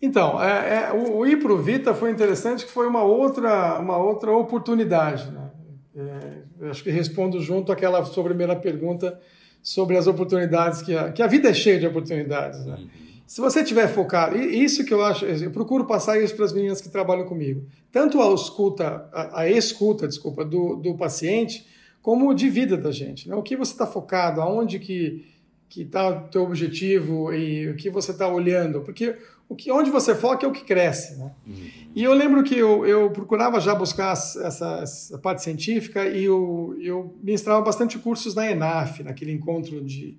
[0.00, 3.78] Então, é, é, o, o ir para o Vita foi interessante, que foi uma outra,
[3.78, 5.30] uma outra oportunidade.
[5.30, 5.50] Né?
[5.94, 9.20] É, acho que respondo junto àquela sua primeira pergunta
[9.62, 12.64] sobre as oportunidades, que a, que a vida é cheia de oportunidades.
[12.64, 12.76] Né?
[12.76, 13.09] Uhum.
[13.30, 16.52] Se você tiver focado, e isso que eu acho, eu procuro passar isso para as
[16.52, 21.64] meninas que trabalham comigo, tanto a escuta, a, a escuta, desculpa, do, do paciente,
[22.02, 23.28] como de vida da gente.
[23.28, 23.36] Né?
[23.36, 25.24] O que você está focado, aonde que
[25.68, 29.16] que está o teu objetivo e o que você está olhando, porque
[29.48, 31.16] o que, onde você foca é o que cresce.
[31.16, 31.30] Né?
[31.46, 31.70] Uhum.
[31.94, 36.76] E eu lembro que eu, eu procurava já buscar essa, essa parte científica e eu,
[36.80, 40.18] eu ministrava bastante cursos na ENAF, naquele encontro de,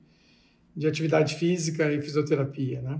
[0.75, 2.81] de atividade física e fisioterapia.
[2.81, 2.99] Né?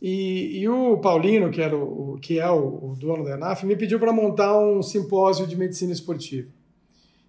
[0.00, 3.76] E, e o Paulino, que, era o, que é o, o dono da ENAF, me
[3.76, 6.48] pediu para montar um simpósio de medicina esportiva.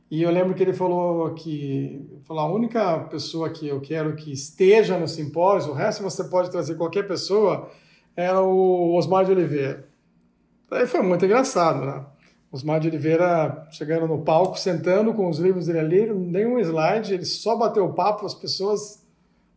[0.10, 4.32] E eu lembro que ele falou que falou, a única pessoa que eu quero que
[4.32, 7.70] esteja no simpósio, o resto você pode trazer qualquer pessoa,
[8.16, 9.88] era o Osmar de Oliveira.
[10.70, 12.06] Aí foi muito engraçado, né?
[12.52, 17.26] Osmar de Oliveira chegando no palco, sentando com os livros dele ali, nenhum slide, ele
[17.26, 19.01] só bateu o papo, as pessoas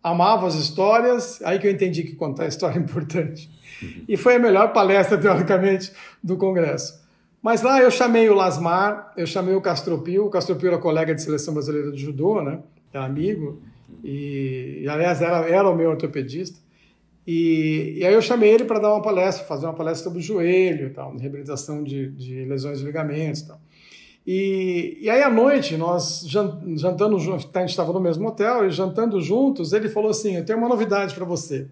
[0.05, 3.51] amavam as histórias, aí que eu entendi que contar história é importante.
[4.07, 5.91] E foi a melhor palestra, teoricamente,
[6.23, 7.03] do Congresso.
[7.43, 11.23] Mas lá eu chamei o Lasmar, eu chamei o Castropio, o Castropio era colega de
[11.23, 12.61] seleção brasileira de judô, né?
[12.93, 13.61] Era amigo,
[14.03, 16.59] e, e aliás era, era o meu ortopedista.
[17.27, 20.23] E, e aí eu chamei ele para dar uma palestra, fazer uma palestra sobre o
[20.23, 23.59] joelho, tal, reabilitação de, de lesões de ligamentos tal.
[24.27, 28.71] E, e aí à noite, nós jantando juntos, a gente estava no mesmo hotel, e
[28.71, 31.69] jantando juntos, ele falou assim, eu tenho uma novidade para você.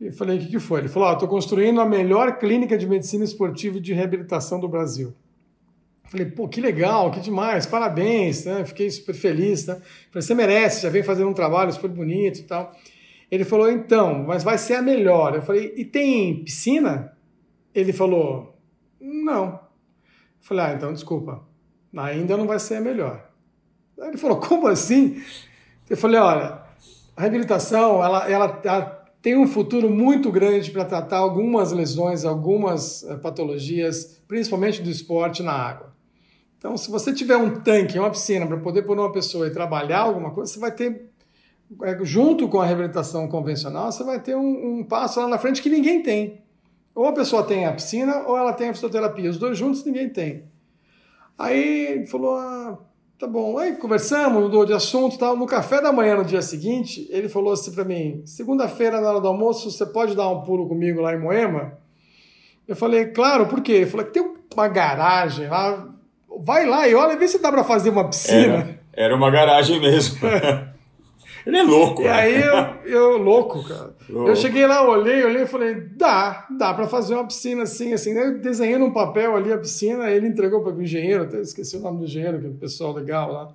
[0.00, 0.80] E falei, o que, que foi?
[0.80, 5.12] Ele falou, estou construindo a melhor clínica de medicina esportiva e de reabilitação do Brasil.
[6.04, 8.64] Falei, pô, que legal, que demais, parabéns, né?
[8.64, 9.74] Fiquei super feliz, né?
[10.10, 12.72] Falei, você merece, já vem fazendo um trabalho super bonito e tal.
[13.30, 15.34] Ele falou, então, mas vai ser a melhor.
[15.34, 17.12] Eu falei, e tem piscina?
[17.72, 18.56] Ele falou,
[19.00, 19.60] não.
[20.40, 21.42] Eu falei, ah, então desculpa,
[21.96, 23.30] ainda não vai ser a melhor.
[23.98, 25.22] Ele falou, como assim?
[25.88, 26.62] Eu falei, olha,
[27.16, 33.02] a reabilitação, ela, ela, ela tem um futuro muito grande para tratar algumas lesões, algumas
[33.02, 35.92] uh, patologias, principalmente do esporte na água.
[36.56, 40.00] Então, se você tiver um tanque, uma piscina para poder pôr uma pessoa e trabalhar
[40.00, 41.10] alguma coisa, você vai ter
[41.82, 45.62] é, junto com a reabilitação convencional, você vai ter um, um, passo lá na frente
[45.62, 46.42] que ninguém tem.
[46.94, 49.30] Ou a pessoa tem a piscina ou ela tem a fisioterapia.
[49.30, 50.44] Os dois juntos ninguém tem.
[51.38, 52.78] Aí falou, ah,
[53.18, 53.58] tá bom.
[53.58, 55.36] Aí conversamos, mudou de assunto tal.
[55.36, 59.20] No café da manhã no dia seguinte, ele falou assim para mim: segunda-feira, na hora
[59.20, 61.78] do almoço, você pode dar um pulo comigo lá em Moema?
[62.66, 63.72] Eu falei, claro, por quê?
[63.72, 64.22] Ele falou tem
[64.54, 65.88] uma garagem lá.
[66.42, 68.54] Vai lá e olha, vê se dá para fazer uma piscina.
[68.54, 70.18] Era, era uma garagem mesmo.
[71.46, 72.02] Ele é louco.
[72.02, 72.10] E né?
[72.10, 73.94] aí eu, eu louco, cara.
[74.10, 74.30] Louco.
[74.30, 78.10] Eu cheguei lá, olhei, olhei e falei, dá, dá para fazer uma piscina assim, assim.
[78.10, 81.80] Eu desenhei num papel ali a piscina, ele entregou para o engenheiro, até esqueci o
[81.80, 83.52] nome do engenheiro, que é um pessoal legal lá.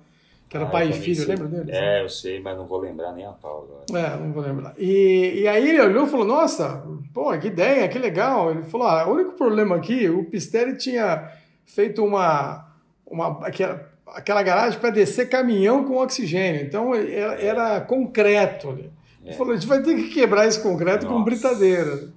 [0.48, 1.26] Que era ah, pai e filho, sei.
[1.26, 1.72] lembra dele?
[1.72, 4.06] É, eu sei, mas não vou lembrar nem a pau agora.
[4.06, 4.74] É, não vou lembrar.
[4.78, 8.52] E, e aí ele olhou e falou, nossa, pô, que ideia, que legal.
[8.52, 11.30] Ele falou, ah, o único problema aqui, o Pistelli tinha
[11.64, 12.64] feito uma,
[13.04, 16.62] uma aquela, aquela garagem para descer caminhão com oxigênio.
[16.62, 18.70] Então era, era concreto.
[18.70, 18.90] Ele
[19.24, 19.32] é.
[19.32, 21.16] falou: a gente vai ter que quebrar esse concreto Nossa.
[21.16, 22.14] com britadeira.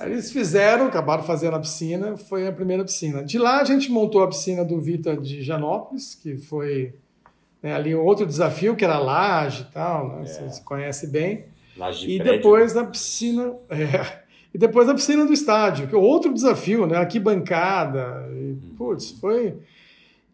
[0.00, 3.22] Aí eles fizeram, acabaram fazendo a piscina, foi a primeira piscina.
[3.22, 6.94] De lá a gente montou a piscina do Vita de Janópolis, que foi
[7.62, 10.26] né, ali outro desafio, que era laje e tal, né, é.
[10.26, 11.44] você conhece bem.
[11.76, 12.36] Laje e prédio.
[12.36, 13.54] depois na piscina.
[13.70, 16.96] É, e depois na piscina do estádio, que é outro desafio, né?
[16.96, 18.24] Arquibancada.
[18.30, 18.74] E, hum.
[18.78, 19.58] putz, foi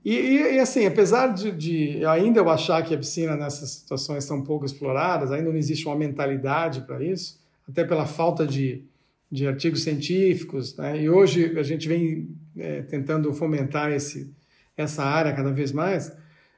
[0.05, 4.25] e, e, e, assim, apesar de, de, ainda eu achar que a piscina nessas situações
[4.25, 8.83] são pouco exploradas, ainda não existe uma mentalidade para isso, até pela falta de,
[9.31, 11.03] de artigos científicos, né?
[11.03, 14.33] e hoje a gente vem é, tentando fomentar esse,
[14.75, 16.11] essa área cada vez mais,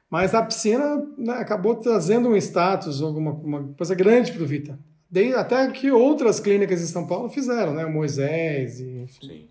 [0.09, 4.79] mas a piscina né, acabou trazendo um status, alguma uma coisa grande para o Vita.
[5.35, 7.85] até que outras clínicas em São Paulo fizeram, né?
[7.85, 9.47] o Moisés e enfim, sim,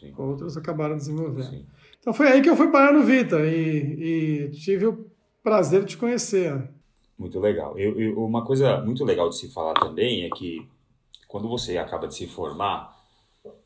[0.00, 0.14] sim.
[0.16, 1.50] outros acabaram desenvolvendo.
[1.50, 1.66] Sim.
[2.04, 5.06] Então foi aí que eu fui parar no Vita e, e tive o
[5.42, 6.68] prazer de te conhecer.
[7.18, 7.78] Muito legal.
[7.78, 10.68] Eu, eu, uma coisa muito legal de se falar também é que
[11.26, 12.94] quando você acaba de se formar,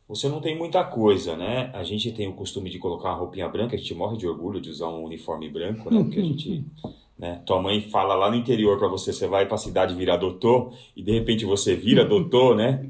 [0.07, 1.73] você não tem muita coisa, né?
[1.75, 4.61] A gente tem o costume de colocar uma roupinha branca, a gente morre de orgulho
[4.61, 6.01] de usar um uniforme branco, né?
[6.01, 6.65] Porque a gente
[7.19, 7.43] né?
[7.45, 10.73] Tua mãe fala lá no interior para você, você vai para a cidade virar doutor
[10.95, 12.89] e de repente você vira doutor, né?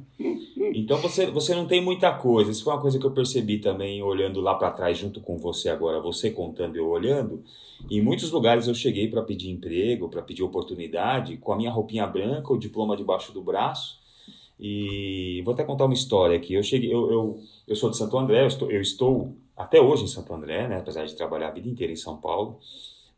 [0.74, 2.50] Então você, você não tem muita coisa.
[2.50, 5.68] Isso foi uma coisa que eu percebi também olhando lá para trás junto com você
[5.68, 7.42] agora, você contando e eu olhando.
[7.90, 12.06] Em muitos lugares eu cheguei para pedir emprego, para pedir oportunidade, com a minha roupinha
[12.06, 13.98] branca, o diploma debaixo do braço.
[14.60, 16.54] E vou até contar uma história aqui.
[16.54, 20.04] Eu cheguei, eu, eu, eu sou de Santo André, eu estou, eu estou até hoje
[20.04, 20.78] em Santo André, né?
[20.78, 22.58] Apesar de trabalhar a vida inteira em São Paulo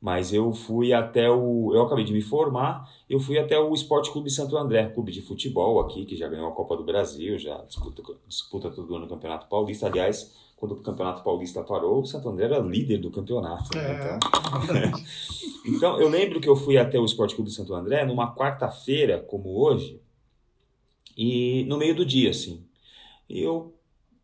[0.00, 1.74] mas eu fui até o.
[1.74, 5.20] Eu acabei de me formar, eu fui até o Esporte Clube Santo André, clube de
[5.20, 9.08] futebol aqui, que já ganhou a Copa do Brasil, já disputa, disputa todo ano o
[9.08, 9.86] Campeonato Paulista.
[9.86, 13.76] Aliás, quando o Campeonato Paulista parou, o Santo André era líder do campeonato.
[13.76, 13.82] Né?
[13.82, 14.18] É.
[14.18, 15.00] Então...
[15.66, 19.58] então, eu lembro que eu fui até o Esporte Clube Santo André numa quarta-feira, como
[19.58, 20.00] hoje,
[21.16, 22.64] e no meio do dia, assim.
[23.28, 23.74] Eu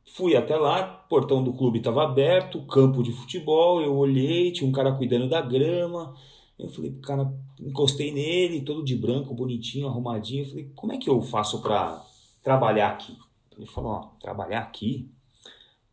[0.06, 4.68] fui até lá, o portão do clube estava aberto, campo de futebol, eu olhei, tinha
[4.68, 6.14] um cara cuidando da grama.
[6.58, 7.30] Eu falei, cara,
[7.60, 10.44] encostei nele, todo de branco, bonitinho, arrumadinho.
[10.44, 12.02] Eu falei, como é que eu faço para
[12.42, 13.16] trabalhar aqui?
[13.56, 15.10] Ele falou, ó, trabalhar aqui?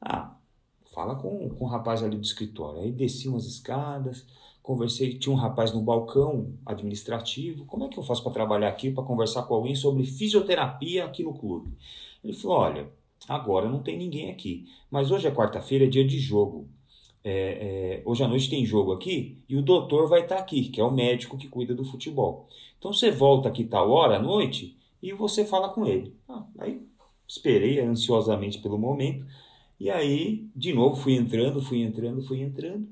[0.01, 0.35] Ah,
[0.93, 2.81] fala com, com o rapaz ali do escritório.
[2.81, 4.25] Aí desci umas escadas,
[4.61, 7.65] conversei, tinha um rapaz no balcão administrativo.
[7.65, 11.23] Como é que eu faço para trabalhar aqui, para conversar com alguém sobre fisioterapia aqui
[11.23, 11.75] no clube?
[12.23, 12.89] Ele falou, olha,
[13.27, 16.67] agora não tem ninguém aqui, mas hoje é quarta-feira, é dia de jogo.
[17.23, 20.69] É, é, hoje à noite tem jogo aqui e o doutor vai estar tá aqui,
[20.69, 22.47] que é o médico que cuida do futebol.
[22.77, 26.13] Então você volta aqui tal hora à noite e você fala com ele.
[26.27, 26.81] Ah, aí
[27.27, 29.25] esperei ansiosamente pelo momento.
[29.79, 32.87] E aí, de novo, fui entrando, fui entrando, fui entrando.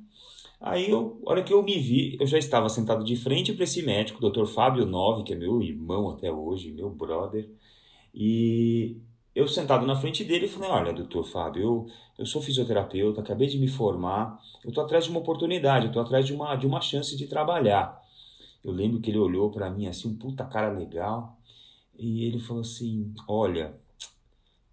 [0.59, 3.63] Aí, eu, a hora que eu me vi, eu já estava sentado de frente para
[3.63, 4.45] esse médico, o Dr.
[4.45, 7.49] Fábio Nove, que é meu irmão até hoje, meu brother.
[8.13, 8.97] E
[9.33, 11.87] eu sentado na frente dele falei: Olha, doutor Fábio, eu,
[12.19, 16.01] eu sou fisioterapeuta, acabei de me formar, eu estou atrás de uma oportunidade, eu estou
[16.01, 18.01] atrás de uma, de uma chance de trabalhar.
[18.63, 21.37] Eu lembro que ele olhou para mim assim, um puta cara legal,
[21.97, 23.73] e ele falou assim: Olha,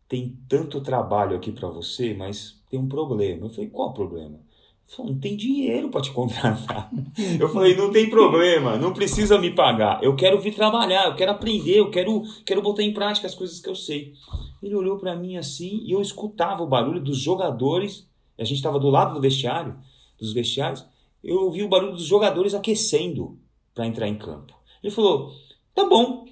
[0.09, 3.47] tem tanto trabalho aqui para você, mas tem um problema.
[3.47, 4.41] Eu falei: Qual o problema?
[4.89, 6.91] Falou, não tem dinheiro para te contratar.
[7.39, 10.03] Eu falei, não tem problema, não precisa me pagar.
[10.03, 13.61] Eu quero vir trabalhar, eu quero aprender, eu quero, quero botar em prática as coisas
[13.61, 14.15] que eu sei.
[14.63, 18.09] Ele olhou para mim assim e eu escutava o barulho dos jogadores.
[18.39, 19.77] A gente estava do lado do vestiário,
[20.19, 20.85] dos vestiários.
[21.23, 23.39] Eu ouvi o barulho dos jogadores aquecendo
[23.75, 24.55] para entrar em campo.
[24.83, 25.33] Ele falou:
[25.75, 26.25] tá bom,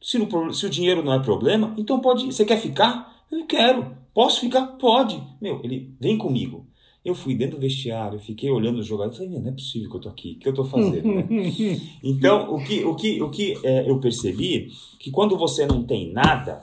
[0.00, 2.24] se, no, se o dinheiro não é problema, então pode.
[2.24, 3.24] Você quer ficar?
[3.30, 3.96] Eu quero.
[4.14, 4.66] Posso ficar?
[4.78, 5.22] Pode.
[5.40, 6.66] Meu, ele vem comigo.
[7.08, 9.96] Eu fui dentro do vestiário, fiquei olhando os jogadores e falei, não é possível que
[9.96, 11.14] eu tô aqui, o que eu tô fazendo?
[11.14, 11.26] Né?
[12.04, 16.12] então, o que, o que, o que é, eu percebi, que quando você não tem
[16.12, 16.62] nada,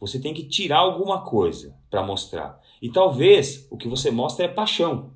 [0.00, 2.60] você tem que tirar alguma coisa para mostrar.
[2.82, 5.12] E talvez o que você mostra é paixão.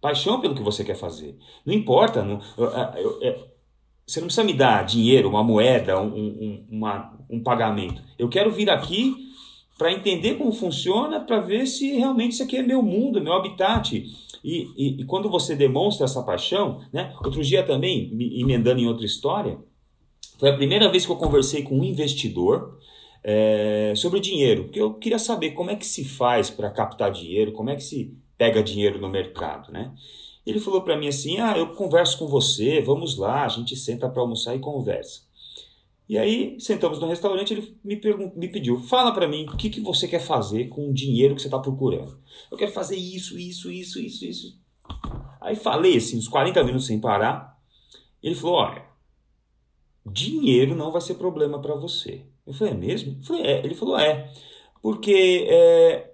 [0.00, 1.36] Paixão pelo que você quer fazer.
[1.66, 3.48] Não importa, não, eu, eu, eu,
[4.06, 8.00] você não precisa me dar dinheiro, uma moeda, um, um, uma, um pagamento.
[8.16, 9.33] Eu quero vir aqui
[9.76, 13.96] para entender como funciona, para ver se realmente isso aqui é meu mundo, meu habitat.
[14.44, 17.14] E, e, e, quando você demonstra essa paixão, né?
[17.24, 19.58] Outro dia também, me emendando em outra história,
[20.38, 22.78] foi a primeira vez que eu conversei com um investidor
[23.22, 27.52] é, sobre dinheiro, porque eu queria saber como é que se faz para captar dinheiro,
[27.52, 29.92] como é que se pega dinheiro no mercado, né?
[30.46, 34.08] Ele falou para mim assim: "Ah, eu converso com você, vamos lá, a gente senta
[34.08, 35.22] para almoçar e conversa".
[36.08, 38.00] E aí, sentamos no restaurante, ele me,
[38.36, 41.40] me pediu: "Fala para mim, o que, que você quer fazer com o dinheiro que
[41.40, 42.18] você está procurando?".
[42.50, 44.58] Eu quero fazer isso, isso, isso, isso, isso.
[45.40, 47.58] Aí falei assim, uns 40 minutos sem parar.
[48.22, 48.84] Ele falou: "Olha,
[50.04, 52.22] dinheiro não vai ser problema para você.
[52.46, 53.16] Eu falei, é mesmo?
[53.18, 53.64] Eu falei, é.
[53.64, 54.30] Ele falou, é.
[54.82, 56.10] Porque é,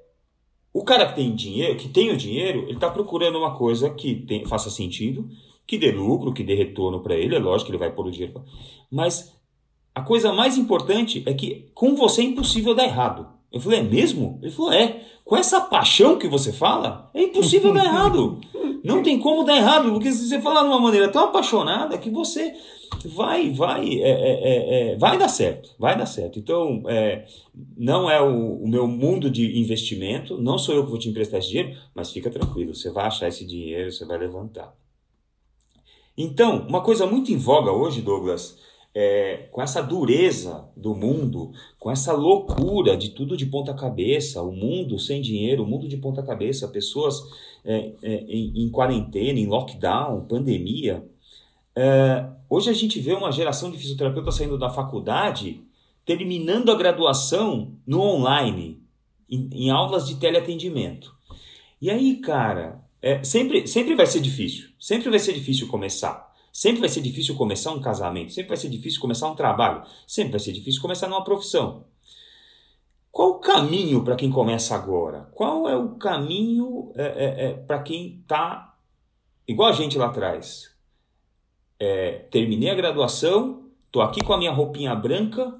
[0.72, 4.14] o cara que tem dinheiro, que tem o dinheiro, ele está procurando uma coisa que
[4.14, 5.28] tem, faça sentido,
[5.66, 7.34] que dê lucro, que dê retorno para ele.
[7.34, 8.44] É lógico que ele vai pôr o dinheiro.
[8.90, 9.36] Mas
[10.00, 13.28] a coisa mais importante é que com você é impossível dar errado.
[13.52, 14.38] Eu falei, é mesmo?
[14.40, 15.02] Ele falou, é.
[15.24, 18.40] Com essa paixão que você fala, é impossível dar errado.
[18.82, 22.08] Não tem como dar errado, porque se você falar de uma maneira tão apaixonada que
[22.08, 22.54] você
[23.04, 26.38] vai, vai, é, é, é, é, vai dar certo, vai dar certo.
[26.38, 27.26] Então, é,
[27.76, 31.38] não é o, o, meu mundo de investimento, não sou eu que vou te emprestar
[31.38, 34.74] esse dinheiro, mas fica tranquilo, você vai achar esse dinheiro, você vai levantar.
[36.16, 38.58] Então, uma coisa muito em voga hoje, Douglas,
[38.94, 44.52] é, com essa dureza do mundo, com essa loucura de tudo de ponta cabeça, o
[44.52, 47.22] mundo sem dinheiro, o mundo de ponta cabeça, pessoas
[47.64, 51.04] é, é, em, em, quarentena, em lockdown, pandemia.
[51.76, 55.62] É, hoje a gente vê uma geração de fisioterapeutas saindo da faculdade,
[56.04, 58.82] terminando a graduação no online,
[59.30, 61.14] em, em aulas de teleatendimento.
[61.80, 66.29] E aí, cara, é, sempre, sempre vai ser difícil, sempre vai ser difícil começar.
[66.60, 70.32] Sempre vai ser difícil começar um casamento, sempre vai ser difícil começar um trabalho, sempre
[70.32, 71.86] vai ser difícil começar numa profissão.
[73.10, 75.22] Qual o caminho para quem começa agora?
[75.32, 78.76] Qual é o caminho é, é, é, para quem está
[79.48, 80.70] igual a gente lá atrás?
[81.78, 85.58] É, terminei a graduação, estou aqui com a minha roupinha branca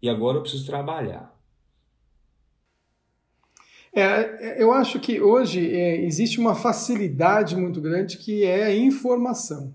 [0.00, 1.30] e agora eu preciso trabalhar.
[3.92, 9.74] É, eu acho que hoje é, existe uma facilidade muito grande que é a informação.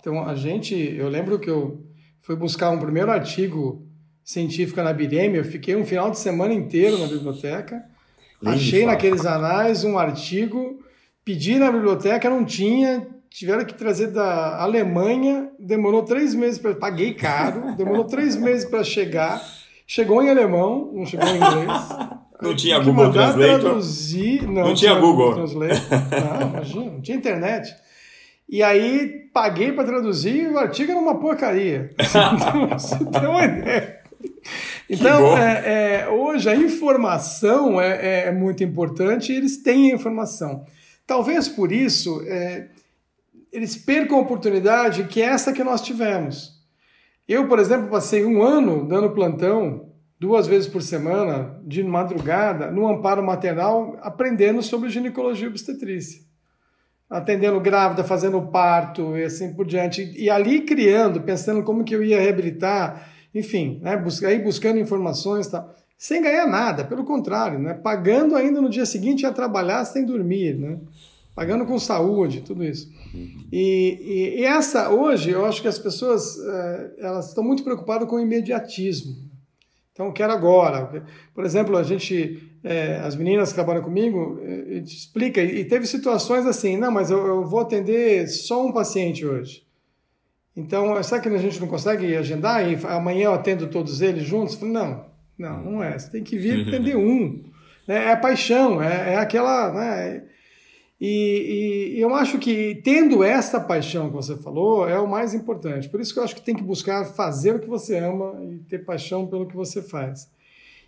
[0.00, 1.84] Então, a gente, eu lembro que eu
[2.22, 3.86] fui buscar um primeiro artigo
[4.24, 7.82] científico na Bireme, eu fiquei um final de semana inteiro na biblioteca,
[8.44, 10.78] achei naqueles anais um artigo,
[11.24, 17.12] pedi na biblioteca, não tinha, tiveram que trazer da Alemanha, demorou três meses para paguei
[17.12, 19.42] caro, demorou três meses para chegar,
[19.86, 21.88] chegou em alemão, não chegou em inglês.
[22.42, 23.60] Não tinha Google Translate?
[23.60, 25.34] Traduzir, não, não tinha, tinha Google.
[25.34, 25.82] Google Translate.
[26.40, 27.70] Não, imagina, não tinha internet.
[28.50, 31.94] E aí paguei para traduzir e o artigo era uma porcaria.
[32.72, 34.00] Você tem uma ideia.
[34.88, 40.64] Então, é, é, hoje a informação é, é, muito importante e eles têm a informação.
[41.06, 42.70] Talvez por isso é,
[43.52, 46.60] eles percam a oportunidade que é essa que nós tivemos.
[47.28, 52.88] Eu, por exemplo, passei um ano dando plantão duas vezes por semana, de madrugada, no
[52.88, 56.29] amparo maternal, aprendendo sobre ginecologia e obstetrícia.
[57.10, 60.14] Atendendo grávida, fazendo parto e assim por diante.
[60.16, 65.50] E ali criando, pensando como que eu ia reabilitar, enfim, né, aí buscando informações e
[65.50, 65.74] tal.
[65.98, 70.54] Sem ganhar nada, pelo contrário, né, pagando ainda no dia seguinte a trabalhar sem dormir,
[70.54, 70.78] né,
[71.34, 72.88] pagando com saúde, tudo isso.
[73.14, 73.46] Uhum.
[73.52, 73.98] E,
[74.36, 78.16] e, e, essa, hoje, eu acho que as pessoas eh, elas estão muito preocupadas com
[78.16, 79.16] o imediatismo.
[79.92, 81.04] Então, quero agora.
[81.34, 85.86] Por exemplo, a gente, é, as meninas que trabalham comigo, é, gente explica, e teve
[85.86, 89.64] situações assim, não, mas eu, eu, vou atender só um paciente hoje.
[90.56, 94.56] Então, será que a gente não consegue agendar e amanhã eu atendo todos eles juntos?
[94.56, 95.06] Falei, não,
[95.38, 95.98] não, não é.
[95.98, 97.44] Você tem que vir atender um.
[97.88, 99.72] É a paixão, é, é aquela.
[99.72, 100.24] Né?
[101.00, 105.88] E, e, eu acho que tendo essa paixão que você falou é o mais importante.
[105.88, 108.58] Por isso que eu acho que tem que buscar fazer o que você ama e
[108.58, 110.28] ter paixão pelo que você faz.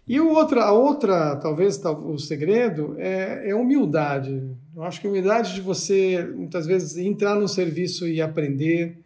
[0.06, 4.42] E o outra, a outra, talvez o segredo, é, é humildade.
[4.74, 8.98] Eu acho que a humildade de você, muitas vezes, entrar no serviço e aprender,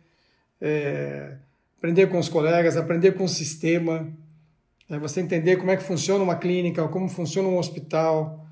[0.61, 1.35] é,
[1.79, 4.09] aprender com os colegas, aprender com o sistema,
[4.89, 8.47] é, você entender como é que funciona uma clínica, como funciona um hospital,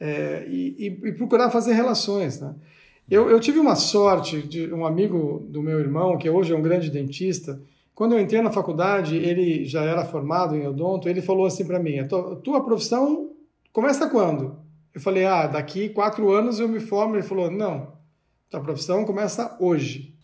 [0.00, 2.40] é, e, e, procurar fazer relações.
[2.40, 2.54] Né?
[3.10, 6.62] Eu, eu, tive uma sorte de um amigo do meu irmão, que hoje é um
[6.62, 7.60] grande dentista.
[7.98, 11.08] Quando eu entrei na faculdade, ele já era formado em odonto.
[11.08, 13.32] Ele falou assim para mim: tua, profissão
[13.72, 14.56] começa quando?
[14.94, 17.16] Eu falei: ah, daqui quatro anos eu me formo.
[17.16, 17.94] Ele falou: não,
[18.48, 20.14] tua profissão começa hoje,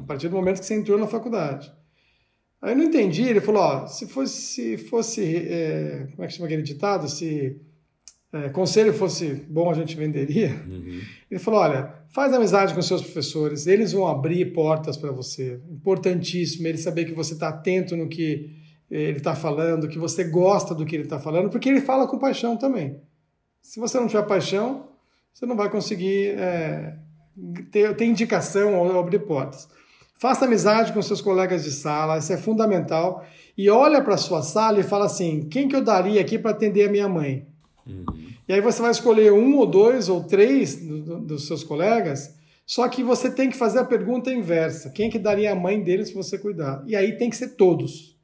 [0.00, 1.72] a partir do momento que você entrou na faculdade.
[2.60, 3.22] Aí eu não entendi.
[3.22, 7.08] Ele falou: ó, se fosse, se fosse é, como é que chama aquele ditado?
[7.08, 7.60] Se
[8.32, 10.50] é, conselho fosse bom, a gente venderia.
[10.66, 11.00] Uhum.
[11.28, 15.60] Ele falou: olha, faz amizade com seus professores, eles vão abrir portas para você.
[15.68, 18.56] Importantíssimo ele saber que você está atento no que
[18.88, 22.18] ele está falando, que você gosta do que ele está falando, porque ele fala com
[22.18, 23.00] paixão também.
[23.60, 24.88] Se você não tiver paixão,
[25.32, 26.96] você não vai conseguir é,
[27.70, 29.68] ter, ter indicação ou abrir portas.
[30.20, 33.24] Faça amizade com seus colegas de sala, isso é fundamental.
[33.56, 36.50] E olha para a sua sala e fala assim: quem que eu daria aqui para
[36.52, 37.49] atender a minha mãe?
[37.90, 38.30] Uhum.
[38.48, 42.34] E aí você vai escolher um ou dois ou três do, do, dos seus colegas,
[42.66, 44.90] só que você tem que fazer a pergunta inversa.
[44.90, 46.82] Quem que daria a mãe deles se você cuidar?
[46.86, 48.16] E aí tem que ser todos.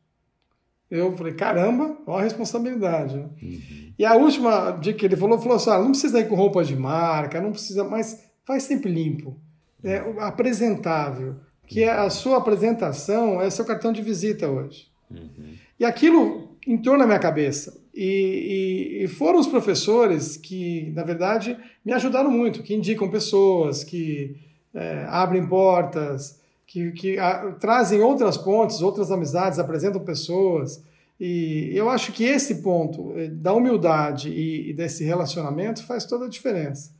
[0.90, 3.16] Eu falei, caramba, olha a responsabilidade.
[3.16, 3.92] Uhum.
[3.98, 6.62] E a última dica que ele falou, falou assim, ah, não precisa ir com roupa
[6.64, 9.36] de marca, não precisa, mas faz sempre limpo,
[9.82, 11.36] é, apresentável,
[11.66, 14.86] que é a sua apresentação é seu cartão de visita hoje.
[15.10, 15.54] Uhum.
[15.78, 17.76] E aquilo entrou na minha cabeça.
[17.96, 23.82] E, e, e, foram os professores que, na verdade, me ajudaram muito, que indicam pessoas,
[23.82, 24.36] que
[24.74, 30.84] é, abrem portas, que, que a, trazem outras pontes, outras amizades, apresentam pessoas.
[31.18, 36.26] E eu acho que esse ponto é, da humildade e, e desse relacionamento faz toda
[36.26, 36.94] a diferença.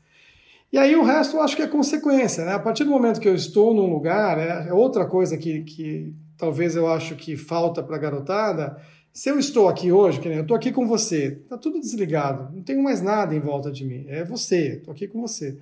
[0.73, 2.43] E aí o resto eu acho que é consequência.
[2.47, 2.55] Né?
[2.55, 6.15] A partir do momento que eu estou num lugar, é, é outra coisa que, que
[6.39, 8.81] talvez eu acho que falta para a garotada,
[9.17, 12.63] se eu estou aqui hoje, que eu estou aqui com você, está tudo desligado, não
[12.63, 15.57] tenho mais nada em volta de mim, é você, estou aqui com você.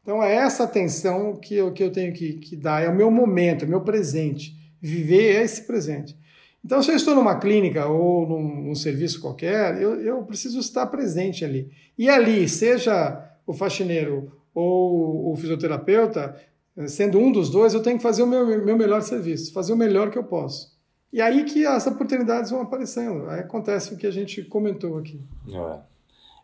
[0.00, 3.10] Então é essa atenção que eu, que eu tenho que, que dar, é o meu
[3.10, 6.16] momento, é o meu presente, viver esse presente.
[6.64, 10.86] Então, se eu estou numa clínica ou num, num serviço qualquer, eu, eu preciso estar
[10.86, 11.72] presente ali.
[11.98, 16.40] E ali, seja o faxineiro ou o fisioterapeuta,
[16.86, 19.76] sendo um dos dois, eu tenho que fazer o meu, meu melhor serviço, fazer o
[19.76, 20.71] melhor que eu posso.
[21.12, 23.28] E aí que as oportunidades vão aparecendo.
[23.28, 25.20] Aí acontece o que a gente comentou aqui.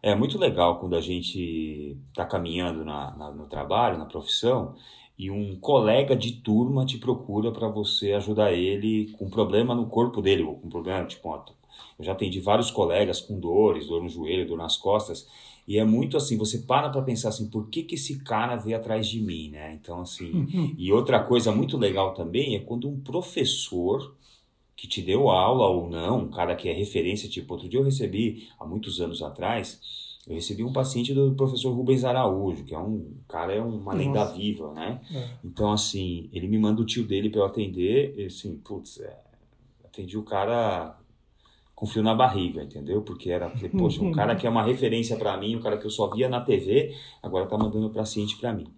[0.03, 4.75] É, é muito legal quando a gente está caminhando na, na, no trabalho, na profissão,
[5.19, 9.87] e um colega de turma te procura para você ajudar ele com um problema no
[9.87, 11.29] corpo dele, ou com um problema, tipo,
[11.99, 15.27] eu já atendi vários colegas com dores, dor no joelho, dor nas costas,
[15.67, 18.77] e é muito assim, você para para pensar assim, por que que esse cara veio
[18.77, 19.75] atrás de mim, né?
[19.75, 20.47] Então, assim,
[20.79, 24.15] e outra coisa muito legal também é quando um professor
[24.79, 27.85] que te deu aula ou não, um cara que é referência, tipo, outro dia eu
[27.85, 29.81] recebi, há muitos anos atrás,
[30.25, 33.97] eu recebi um paciente do professor Rubens Araújo, que é um cara, é uma Nossa.
[33.97, 35.01] lenda viva, né?
[35.13, 35.31] É.
[35.45, 39.19] Então, assim, ele me manda o tio dele para eu atender, e assim, putz, é,
[39.85, 40.97] atendi o cara
[41.75, 43.03] com frio na barriga, entendeu?
[43.03, 45.87] Porque era, falei, poxa, um cara que é uma referência para mim, um cara que
[45.87, 48.69] eu só via na TV, agora tá mandando o paciente para mim.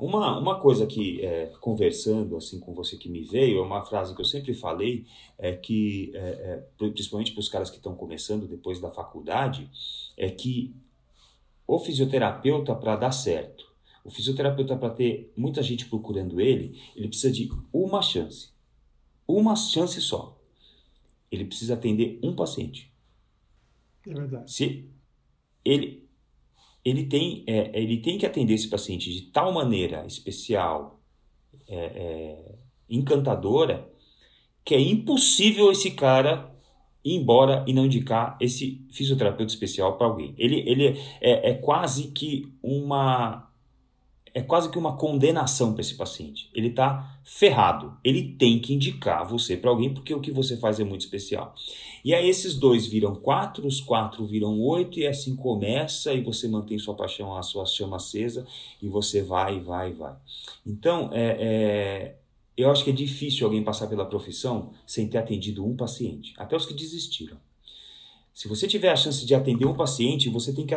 [0.00, 4.14] Uma, uma coisa que, é, conversando assim com você que me veio, é uma frase
[4.14, 5.06] que eu sempre falei,
[5.38, 9.70] é que, é, é, principalmente para os caras que estão começando depois da faculdade,
[10.16, 10.74] é que
[11.66, 13.70] o fisioterapeuta, para dar certo,
[14.04, 18.50] o fisioterapeuta, para ter muita gente procurando ele, ele precisa de uma chance.
[19.28, 20.40] Uma chance só
[21.30, 22.92] ele precisa atender um paciente.
[24.06, 24.52] É verdade.
[24.52, 24.90] Se
[25.64, 26.08] ele,
[26.84, 31.00] ele, tem, é, ele tem que atender esse paciente de tal maneira especial,
[31.68, 32.54] é, é,
[32.88, 33.88] encantadora,
[34.64, 36.50] que é impossível esse cara
[37.04, 40.34] ir embora e não indicar esse fisioterapeuta especial para alguém.
[40.36, 43.49] Ele, ele é, é quase que uma
[44.32, 46.48] é quase que uma condenação para esse paciente.
[46.54, 47.96] Ele está ferrado.
[48.04, 51.54] Ele tem que indicar você para alguém porque o que você faz é muito especial.
[52.04, 56.48] E aí esses dois viram quatro, os quatro viram oito e assim começa e você
[56.48, 58.46] mantém sua paixão, a sua chama acesa
[58.80, 60.14] e você vai, vai, vai.
[60.66, 62.16] Então, é, é,
[62.56, 66.34] eu acho que é difícil alguém passar pela profissão sem ter atendido um paciente.
[66.38, 67.36] Até os que desistiram.
[68.32, 70.74] Se você tiver a chance de atender um paciente, você tem que,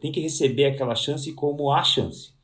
[0.00, 2.37] tem que receber aquela chance como a chance.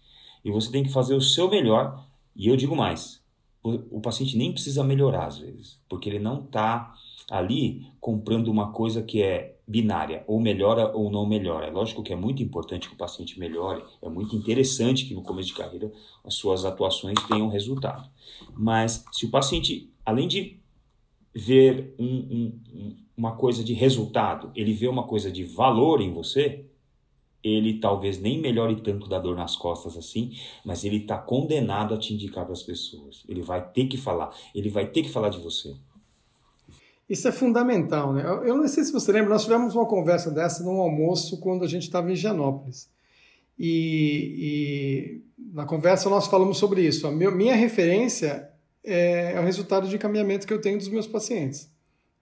[0.45, 2.07] E você tem que fazer o seu melhor.
[2.37, 3.23] E eu digo mais:
[3.63, 6.95] o, o paciente nem precisa melhorar às vezes, porque ele não está
[7.31, 11.67] ali comprando uma coisa que é binária, ou melhora ou não melhora.
[11.67, 15.23] É lógico que é muito importante que o paciente melhore, é muito interessante que no
[15.23, 15.91] começo de carreira
[16.23, 18.09] as suas atuações tenham resultado.
[18.53, 20.61] Mas se o paciente, além de
[21.35, 26.67] ver um, um, uma coisa de resultado, ele vê uma coisa de valor em você,
[27.45, 30.33] ele talvez nem melhore tanto da dor nas costas assim,
[30.65, 33.23] mas ele está condenado a te indicar para as pessoas.
[33.29, 35.75] Ele vai ter que falar, ele vai ter que falar de você.
[37.09, 38.25] Isso é fundamental, né?
[38.47, 41.69] Eu não sei se você lembra, nós tivemos uma conversa dessa num almoço quando a
[41.69, 42.89] gente estava em Gianópolis.
[43.59, 47.07] E, e, na conversa nós falamos sobre isso.
[47.07, 48.49] A minha referência
[48.83, 51.71] é, é o resultado de encaminhamento que eu tenho dos meus pacientes.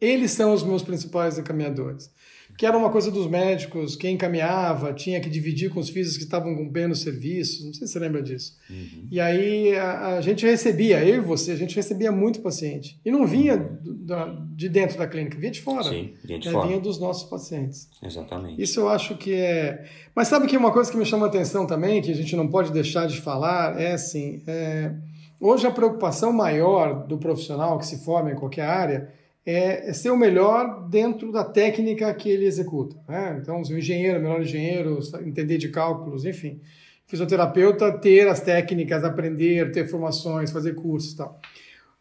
[0.01, 2.11] Eles são os meus principais encaminhadores
[2.57, 6.25] que era uma coisa dos médicos, quem encaminhava tinha que dividir com os físicos que
[6.25, 8.57] estavam cumprindo serviços, não sei se você lembra disso.
[8.69, 9.09] Uhum.
[9.11, 13.01] E aí a, a, gente recebia, eu e você, a gente recebia muito paciente.
[13.05, 15.85] E não vinha do, da, de dentro da clínica, vinha de fora.
[15.85, 16.67] Sim, vinha de é, fora.
[16.69, 17.89] Vinha dos nossos pacientes.
[18.03, 18.63] Exatamente.
[18.63, 19.85] Isso eu acho que é...
[20.15, 22.49] Mas sabe que uma coisa que me chama a atenção também, que a gente não
[22.49, 24.95] pode deixar de falar, é assim, é...
[25.41, 30.17] hoje a preocupação maior do profissional que se forma em qualquer área é, ser o
[30.17, 32.97] melhor dentro da técnica que ele executa.
[33.09, 33.39] Né?
[33.41, 36.61] Então, o engenheiro, melhor engenheiro, entender de cálculos, enfim.
[37.07, 41.41] Fisioterapeuta, ter as técnicas, aprender, ter formações, fazer cursos e tal.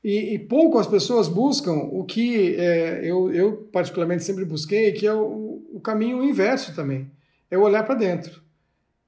[0.04, 5.14] E, pouco as pessoas buscam o que é, eu, eu, particularmente, sempre busquei, que é
[5.14, 7.10] o, o caminho inverso também.
[7.52, 8.42] É olhar para dentro.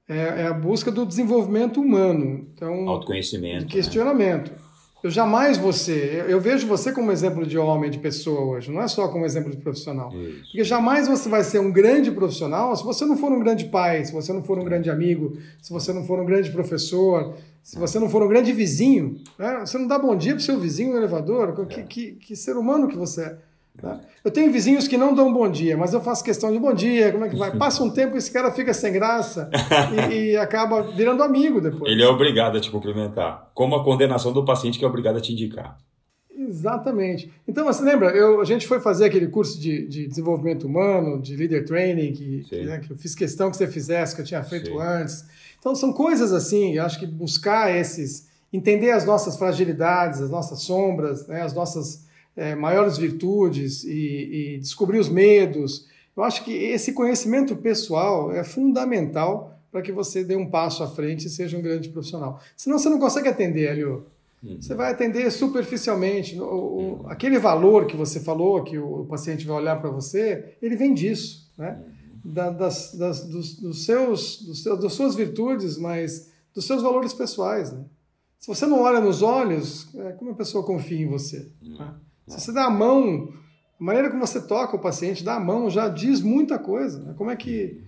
[0.08, 2.46] É, é, a busca do desenvolvimento humano.
[2.54, 3.66] Então, Autoconhecimento.
[3.66, 4.52] De questionamento.
[4.52, 4.58] Né?
[5.04, 8.88] Eu jamais você, eu vejo você como exemplo de homem, de pessoa hoje, não é
[8.88, 10.10] só como exemplo de profissional.
[10.14, 10.44] Isso.
[10.44, 14.02] Porque jamais você vai ser um grande profissional se você não for um grande pai,
[14.02, 17.78] se você não for um grande amigo, se você não for um grande professor, se
[17.78, 19.20] você não for um grande vizinho.
[19.38, 19.60] Né?
[19.60, 21.66] Você não dá bom dia para o seu vizinho no elevador.
[21.66, 23.38] Que, que, que ser humano que você é.
[23.80, 24.00] Tá?
[24.24, 27.10] Eu tenho vizinhos que não dão bom dia, mas eu faço questão de bom dia,
[27.10, 27.50] como é que vai?
[27.58, 29.50] Passa um tempo e esse cara fica sem graça
[30.10, 31.90] e, e, acaba virando amigo depois.
[31.90, 35.20] Ele é obrigado a te cumprimentar, como a condenação do paciente que é obrigado a
[35.20, 35.76] te indicar.
[36.36, 37.32] Exatamente.
[37.48, 41.36] Então, você lembra, eu, a gente foi fazer aquele curso de, de desenvolvimento humano, de
[41.36, 44.42] leader training, que, que, né, que, eu fiz questão que você fizesse, que eu tinha
[44.42, 44.78] feito Sim.
[44.78, 45.24] antes.
[45.58, 50.62] Então, são coisas assim, eu acho que buscar esses, entender as nossas fragilidades, as nossas
[50.62, 52.03] sombras, né, as nossas
[52.36, 55.86] é, maiores virtudes e, e descobrir os medos.
[56.16, 60.88] Eu acho que esse conhecimento pessoal é fundamental para que você dê um passo à
[60.88, 62.40] frente e seja um grande profissional.
[62.56, 64.06] Senão você não consegue atender, Helio.
[64.42, 64.60] Uhum.
[64.60, 66.38] Você vai atender superficialmente.
[66.38, 67.10] O, o, uhum.
[67.10, 71.50] aquele valor que você falou, que o, paciente vai olhar para você, ele vem disso,
[71.58, 71.82] né?
[72.24, 72.32] Uhum.
[72.32, 77.12] Da, das, das, dos, dos, seus, dos seus, das suas virtudes, mas dos seus valores
[77.12, 77.72] pessoais.
[77.72, 77.84] Né?
[78.38, 81.50] Se você não olha nos olhos, é, como a pessoa confia em você?
[81.60, 81.94] Né?
[82.26, 83.28] Se você dá a mão,
[83.80, 87.00] a maneira como você toca o paciente, dá a mão, já diz muita coisa.
[87.00, 87.14] Né?
[87.16, 87.82] Como é que,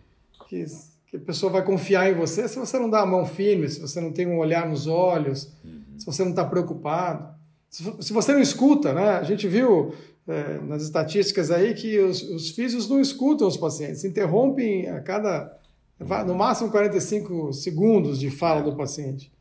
[0.49, 0.65] que,
[1.07, 3.81] que, a pessoa vai confiar em você se você não dá a mão firme, se
[3.81, 5.99] você não tem um olhar nos olhos, uhum.
[5.99, 7.35] se você não está preocupado?
[7.71, 9.11] Se, se, você não escuta, né?
[9.17, 9.95] A gente viu
[10.29, 15.59] é, nas estatísticas aí que os, os físicos não escutam os pacientes, interrompem a cada,
[16.27, 19.33] no máximo 45 segundos de fala do paciente.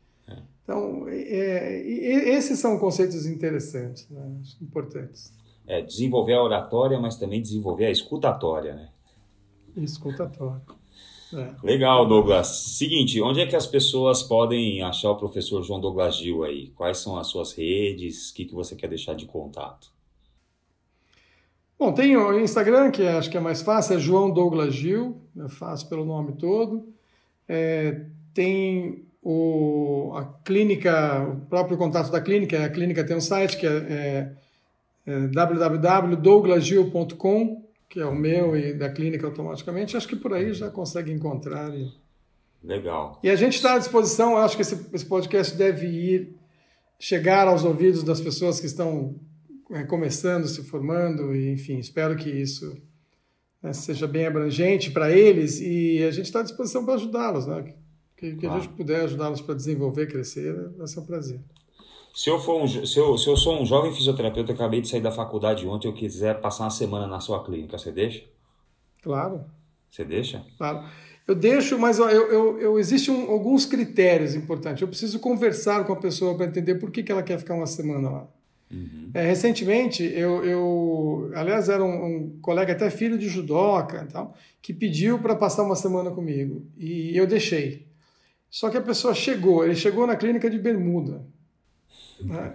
[0.66, 4.28] Então, é, esses são conceitos interessantes, né?
[4.60, 5.32] importantes.
[5.64, 8.88] é, desenvolver a oratória, mas também desenvolver a escutatória, né?
[9.76, 10.62] Escutatória.
[11.32, 11.54] É.
[11.62, 12.48] Legal, Douglas.
[12.48, 16.70] Seguinte, onde é que as pessoas podem achar o professor João Douglas Gil aí?
[16.70, 18.30] Quais são as suas redes?
[18.30, 19.92] O que, que você quer deixar de contato?
[21.78, 25.48] Bom, tem o Instagram, que acho que é mais fácil, é João Douglas Gil, é
[25.48, 26.88] fácil pelo nome todo.
[27.48, 33.56] É, tem o, a clínica, o próprio contato da clínica, a clínica tem um site
[33.56, 34.30] que é,
[35.04, 39.96] é, é www.douglasgil.com, que é o meu e da clínica automaticamente.
[39.96, 41.76] Acho que por aí já consegue encontrar.
[41.76, 41.90] E...
[42.62, 43.18] Legal.
[43.20, 46.36] E a gente está à disposição, acho que esse, esse podcast deve ir
[46.96, 49.16] chegar aos ouvidos das pessoas que estão
[49.72, 52.80] é, começando, se formando, e, enfim, espero que isso
[53.60, 57.74] né, seja bem abrangente para eles e a gente está à disposição para ajudá-los, né?
[58.16, 58.56] Que, que claro.
[58.56, 61.40] a gente puder ajudá-los para desenvolver, crescer, vai ser um prazer.
[62.14, 65.02] Se eu, for um, se, eu, se eu sou um jovem fisioterapeuta, acabei de sair
[65.02, 68.24] da faculdade ontem, eu quiser passar uma semana na sua clínica, você deixa?
[69.02, 69.44] Claro.
[69.90, 70.42] Você deixa?
[70.56, 70.82] Claro.
[71.28, 74.80] Eu deixo, mas eu, eu, eu existem um, alguns critérios importantes.
[74.80, 77.66] Eu preciso conversar com a pessoa para entender por que, que ela quer ficar uma
[77.66, 78.28] semana lá.
[78.70, 79.10] Uhum.
[79.12, 84.72] É, recentemente, eu, eu, aliás, era um, um, colega, até filho de judoca, tal, que
[84.72, 87.85] pediu para passar uma semana comigo e eu deixei.
[88.50, 91.24] Só que a pessoa chegou, ele chegou na clínica de bermuda
[92.20, 92.54] né,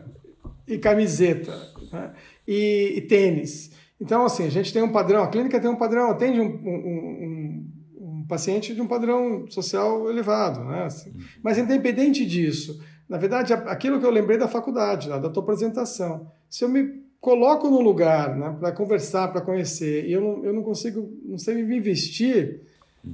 [0.68, 1.56] e camiseta
[1.92, 2.14] né,
[2.48, 3.72] e, e, tênis.
[4.00, 7.72] Então, assim, a gente tem um padrão, a clínica tem um padrão, atende um, um,
[7.98, 10.86] um paciente de um padrão social elevado, né?
[10.86, 11.14] Assim.
[11.44, 16.32] Mas independente disso, na verdade, aquilo que eu lembrei da faculdade, da tua apresentação.
[16.50, 20.54] Se eu me coloco no lugar né, para conversar, para conhecer, e eu não, eu
[20.54, 22.62] não consigo, não sei me vestir,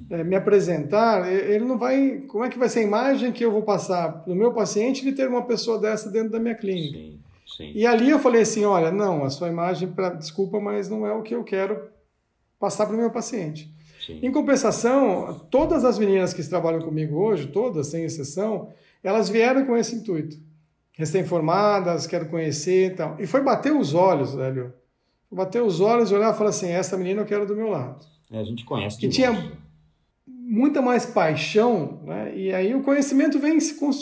[0.09, 2.23] é, me apresentar, ele não vai.
[2.27, 5.03] Como é que vai ser a imagem que eu vou passar para o meu paciente
[5.03, 6.97] de ter uma pessoa dessa dentro da minha clínica?
[6.97, 7.19] Sim,
[7.55, 7.71] sim.
[7.73, 11.13] E ali eu falei assim: olha, não, a sua imagem, pra, desculpa, mas não é
[11.13, 11.88] o que eu quero
[12.59, 13.71] passar para o meu paciente.
[14.05, 14.19] Sim.
[14.21, 18.69] Em compensação, todas as meninas que trabalham comigo hoje, todas, sem exceção,
[19.03, 20.38] elas vieram com esse intuito.
[20.93, 23.15] Recém-formadas, quero conhecer e tal.
[23.19, 24.73] E foi bater os olhos, velho.
[25.31, 28.05] Bater os olhos, olhar e falar assim: essa menina eu quero do meu lado.
[28.29, 28.97] É, a gente conhece.
[28.97, 29.31] Que tinha
[30.28, 32.34] muita mais paixão, né?
[32.36, 33.57] E aí o conhecimento vem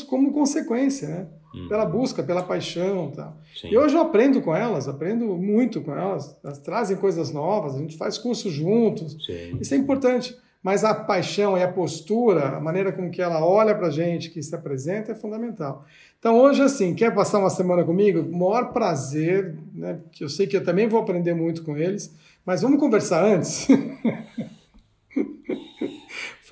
[0.07, 1.28] como consequência, né?
[1.53, 1.67] Hum.
[1.69, 3.38] Pela busca, pela paixão, tal.
[3.59, 3.69] Sim.
[3.69, 6.36] E hoje eu aprendo com elas, aprendo muito com elas.
[6.43, 9.17] Elas trazem coisas novas, a gente faz cursos juntos.
[9.26, 9.57] Sim.
[9.59, 13.76] Isso é importante mas a paixão e a postura, a maneira com que ela olha
[13.76, 15.86] para a gente, que se apresenta, é fundamental.
[16.17, 18.21] Então, hoje, assim, quer passar uma semana comigo?
[18.21, 19.99] O maior prazer, né?
[20.11, 23.67] Que eu sei que eu também vou aprender muito com eles, mas vamos conversar antes?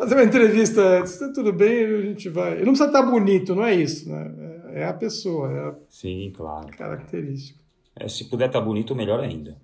[0.04, 2.58] Fazer uma entrevista antes, tá tudo bem, a gente vai.
[2.58, 4.62] Não precisa estar bonito, não é isso, né?
[4.74, 6.68] É a pessoa, é a Sim, claro.
[6.78, 7.58] característica.
[7.96, 9.58] É, se puder estar bonito, melhor ainda.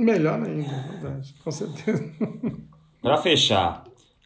[0.00, 2.02] Melhor ainda, é verdade, com certeza.
[3.02, 3.84] Para fechar,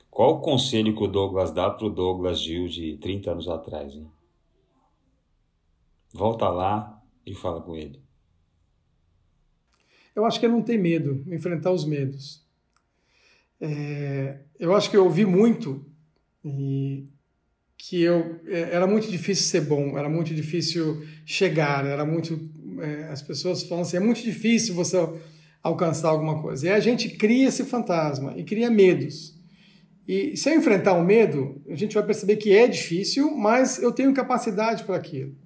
[0.08, 3.92] qual o conselho que o Douglas dá para o Douglas Gil de 30 anos atrás?
[3.92, 4.08] Hein?
[6.14, 8.00] Volta lá e fala com ele.
[10.14, 12.46] Eu acho que é não ter medo, enfrentar os medos.
[13.60, 15.84] É, eu acho que eu ouvi muito
[16.44, 17.06] e
[17.76, 22.40] que eu é, era muito difícil ser bom, era muito difícil chegar, era muito
[22.80, 24.96] é, as pessoas falam assim, é muito difícil você
[25.62, 26.66] alcançar alguma coisa.
[26.66, 29.36] E a gente cria esse fantasma e cria medos.
[30.06, 33.92] E se eu enfrentar o medo, a gente vai perceber que é difícil, mas eu
[33.92, 35.36] tenho capacidade para aquilo.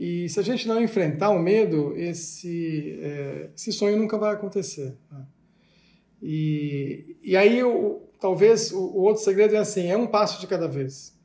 [0.00, 4.96] E se a gente não enfrentar o medo, esse, é, esse sonho nunca vai acontecer.
[5.10, 5.24] Né?
[6.22, 10.46] E, e aí, eu, talvez, o, o, outro segredo é assim, é um passo de
[10.46, 11.18] cada vez.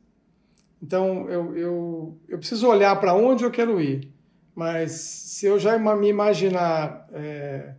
[0.81, 4.11] Então, eu, eu, eu preciso olhar para onde eu quero ir.
[4.55, 7.07] Mas se eu já me imaginar...
[7.13, 7.75] É,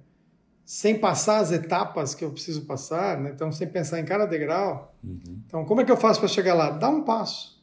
[0.69, 3.31] sem passar as etapas que eu preciso passar, né?
[3.35, 4.95] então sem pensar em cada degrau.
[5.03, 5.41] Uhum.
[5.47, 6.69] Então, como é que eu faço para chegar lá?
[6.69, 7.59] Dá um passo.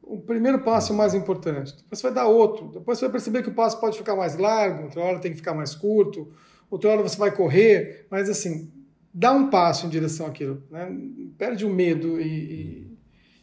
[0.00, 1.74] O primeiro passo é o mais importante.
[1.74, 2.68] Depois você vai dar outro.
[2.68, 5.38] Depois você vai perceber que o passo pode ficar mais largo, outra hora tem que
[5.38, 6.32] ficar mais curto,
[6.74, 8.06] outra hora você vai correr.
[8.10, 8.70] Mas, assim,
[9.12, 10.62] dá um passo em direção àquilo.
[10.70, 10.94] Né?
[11.38, 12.98] Perde o medo e, e,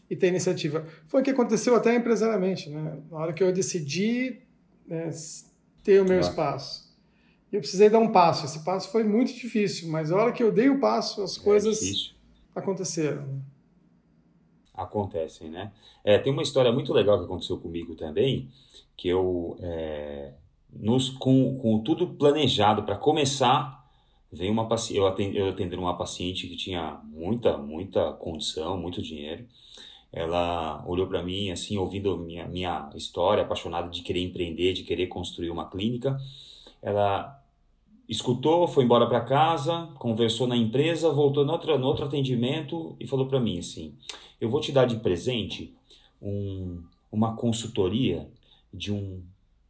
[0.09, 0.85] e tem iniciativa.
[1.07, 2.69] Foi o que aconteceu até empresariamente.
[2.69, 2.99] Né?
[3.09, 4.41] Na hora que eu decidi
[4.87, 5.09] né,
[5.83, 6.91] ter o meu espaço
[7.51, 8.45] eu precisei dar um passo.
[8.45, 11.41] Esse passo foi muito difícil, mas a hora que eu dei o passo, as é
[11.41, 12.13] coisas
[12.55, 13.41] é aconteceram.
[14.73, 15.71] Acontecem, né?
[16.03, 18.49] É, tem uma história muito legal que aconteceu comigo também,
[18.95, 20.33] que eu, é,
[20.73, 23.81] nos, com, com tudo planejado para começar,
[24.31, 29.45] veio uma eu atend, eu atender uma paciente que tinha muita, muita condição, muito dinheiro.
[30.11, 35.07] Ela olhou para mim, assim, ouvindo minha, minha história, apaixonada de querer empreender, de querer
[35.07, 36.17] construir uma clínica.
[36.81, 37.41] Ela
[38.09, 43.07] escutou, foi embora para casa, conversou na empresa, voltou no outro, no outro atendimento e
[43.07, 43.93] falou para mim assim:
[44.39, 45.73] Eu vou te dar de presente
[46.21, 48.29] um, uma consultoria
[48.73, 49.21] de um,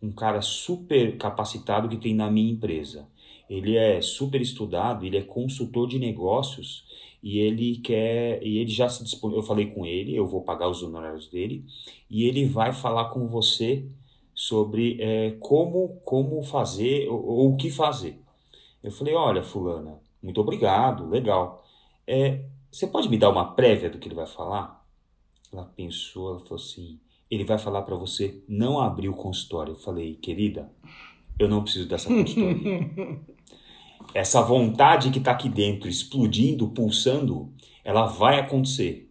[0.01, 3.07] um cara super capacitado que tem na minha empresa.
[3.49, 6.85] Ele é super estudado, ele é consultor de negócios
[7.21, 9.35] e ele quer e ele já se dispõe.
[9.35, 11.65] Eu falei com ele, eu vou pagar os honorários dele
[12.09, 13.85] e ele vai falar com você
[14.33, 18.19] sobre é, como como fazer ou, ou o que fazer.
[18.81, 21.63] Eu falei, olha, fulana, muito obrigado, legal.
[22.07, 24.83] É, você pode me dar uma prévia do que ele vai falar?
[25.51, 26.99] Ela pensou, ela falou assim,
[27.31, 29.71] ele vai falar para você não abrir o consultório.
[29.71, 30.69] Eu falei, querida,
[31.39, 33.19] eu não preciso dessa consultoria.
[34.13, 37.49] Essa vontade que está aqui dentro, explodindo, pulsando,
[37.83, 39.09] ela vai acontecer.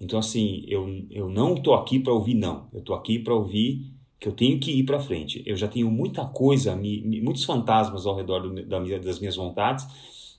[0.00, 2.68] Então, assim, eu, eu não estou aqui para ouvir não.
[2.72, 5.42] Eu estou aqui para ouvir que eu tenho que ir para frente.
[5.44, 9.86] Eu já tenho muita coisa, muitos fantasmas ao redor do, da das minhas vontades.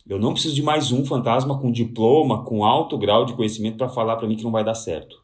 [0.07, 3.89] Eu não preciso de mais um fantasma com diploma, com alto grau de conhecimento para
[3.89, 5.21] falar para mim que não vai dar certo.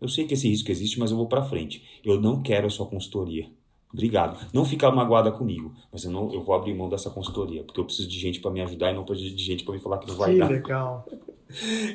[0.00, 1.82] Eu sei que esse risco existe, mas eu vou para frente.
[2.04, 3.46] Eu não quero a sua consultoria.
[3.92, 4.38] Obrigado.
[4.52, 7.84] Não fica magoada comigo, mas eu não, eu vou abrir mão dessa consultoria, porque eu
[7.84, 10.14] preciso de gente para me ajudar e não de gente para me falar que não
[10.14, 10.46] vai que dar.
[10.46, 11.06] Que legal.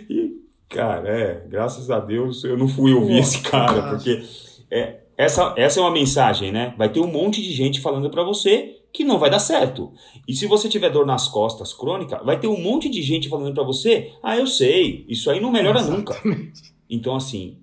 [0.09, 4.21] E cara, é, graças a Deus eu não fui ouvir Pô, esse cara, porque
[4.69, 6.75] é, essa, essa é uma mensagem, né?
[6.77, 9.93] Vai ter um monte de gente falando para você que não vai dar certo.
[10.27, 13.53] E se você tiver dor nas costas crônica, vai ter um monte de gente falando
[13.53, 16.09] para você: "Ah, eu sei, isso aí não melhora Exatamente.
[16.09, 16.51] nunca".
[16.89, 17.57] Então assim,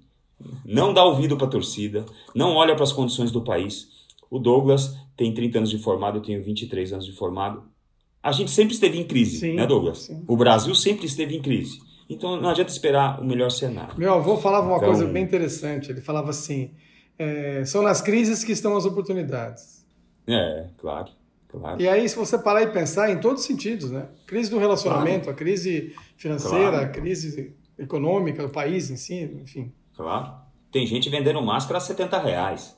[0.64, 3.88] não dá ouvido para torcida, não olha para as condições do país.
[4.30, 7.64] O Douglas tem 30 anos de formado, eu tenho 23 anos de formado.
[8.22, 9.98] A gente sempre esteve em crise, sim, né, Douglas?
[10.04, 10.24] Sim.
[10.26, 11.78] O Brasil sempre esteve em crise.
[12.08, 13.94] Então não adianta esperar o melhor cenário.
[13.98, 15.90] Meu avô falava uma então, coisa bem interessante.
[15.90, 16.70] Ele falava assim:
[17.18, 19.84] é, são nas crises que estão as oportunidades.
[20.26, 21.10] É, claro,
[21.48, 21.80] claro.
[21.80, 24.06] E aí, se você parar e pensar em todos os sentidos, né?
[24.26, 25.30] Crise do relacionamento, claro.
[25.30, 26.86] a crise financeira, claro.
[26.86, 29.72] a crise econômica do país em si, enfim.
[30.02, 30.34] Claro.
[30.70, 32.76] Tem gente vendendo máscara a 70 reais.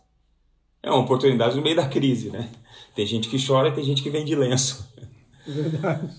[0.83, 2.51] É uma oportunidade no meio da crise, né?
[2.95, 4.87] Tem gente que chora e tem gente que vende lenço.
[5.47, 6.15] Verdade.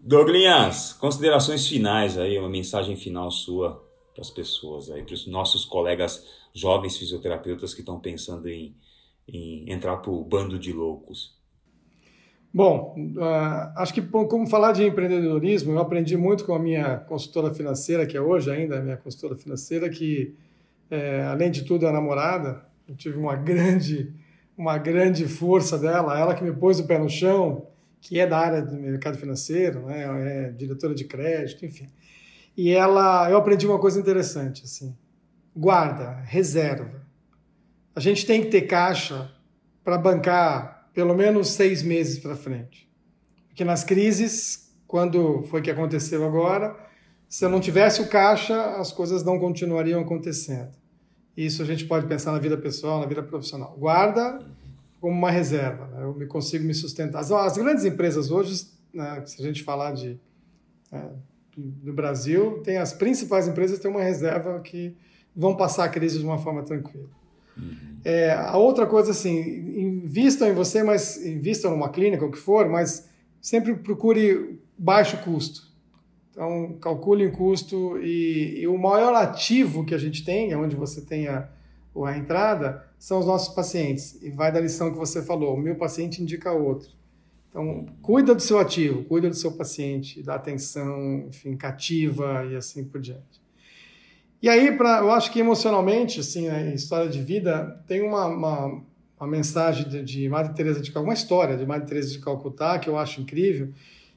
[0.00, 3.82] Douglas, considerações finais aí, uma mensagem final sua
[4.12, 6.24] para as pessoas aí, para os nossos colegas
[6.54, 8.76] jovens fisioterapeutas que estão pensando em,
[9.26, 11.34] em entrar para o bando de loucos?
[12.54, 17.52] Bom, uh, acho que como falar de empreendedorismo, eu aprendi muito com a minha consultora
[17.52, 20.36] financeira, que é hoje ainda a minha consultora financeira, que
[20.88, 22.64] é, além de tudo é namorada.
[22.88, 24.14] Eu tive uma grande,
[24.56, 27.66] uma grande força dela, ela que me pôs o pé no chão,
[28.00, 31.88] que é da área do mercado financeiro, né, é diretora de crédito, enfim.
[32.56, 34.94] E ela, eu aprendi uma coisa interessante, assim
[35.56, 37.02] guarda, reserva.
[37.94, 39.30] A gente tem que ter caixa
[39.84, 42.88] para bancar pelo menos seis meses para frente.
[43.48, 46.76] Porque nas crises, quando foi que aconteceu agora,
[47.28, 50.72] se eu não tivesse o caixa, as coisas não continuariam acontecendo.
[51.36, 53.76] Isso a gente pode pensar na vida pessoal, na vida profissional.
[53.76, 54.38] Guarda
[55.00, 56.04] como uma reserva, né?
[56.04, 57.18] eu me consigo me sustentar.
[57.18, 60.18] As, as grandes empresas hoje, né, se a gente falar de
[60.92, 61.10] é,
[61.56, 64.96] do Brasil, tem as principais empresas têm uma reserva que
[65.34, 67.08] vão passar a crise de uma forma tranquila.
[67.56, 67.98] Uhum.
[68.04, 69.40] É, a outra coisa, assim,
[69.80, 73.08] invistam em você, mas invistam numa clínica, o que for, mas
[73.40, 75.72] sempre procure baixo custo.
[76.30, 80.74] Então, calcule o custo e, e, o maior ativo que a gente tem, é onde
[80.74, 81.48] você tem a,
[82.04, 84.20] a entrada, são os nossos pacientes.
[84.20, 86.90] E vai da lição que você falou, o meu paciente indica outro.
[87.48, 92.82] Então, cuida do seu ativo, cuida do seu paciente, dá atenção, enfim, cativa e assim
[92.82, 93.43] por diante.
[94.44, 98.82] E aí, pra, eu acho que emocionalmente, assim, a história de vida tem uma, uma,
[99.18, 102.78] uma mensagem de, de Madre Teresa de Calcutá, uma história de Madre Teresa de Calcutá
[102.78, 103.72] que eu acho incrível,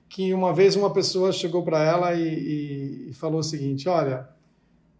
[0.10, 4.28] que uma vez uma pessoa chegou para ela e, e, e, falou o seguinte, olha,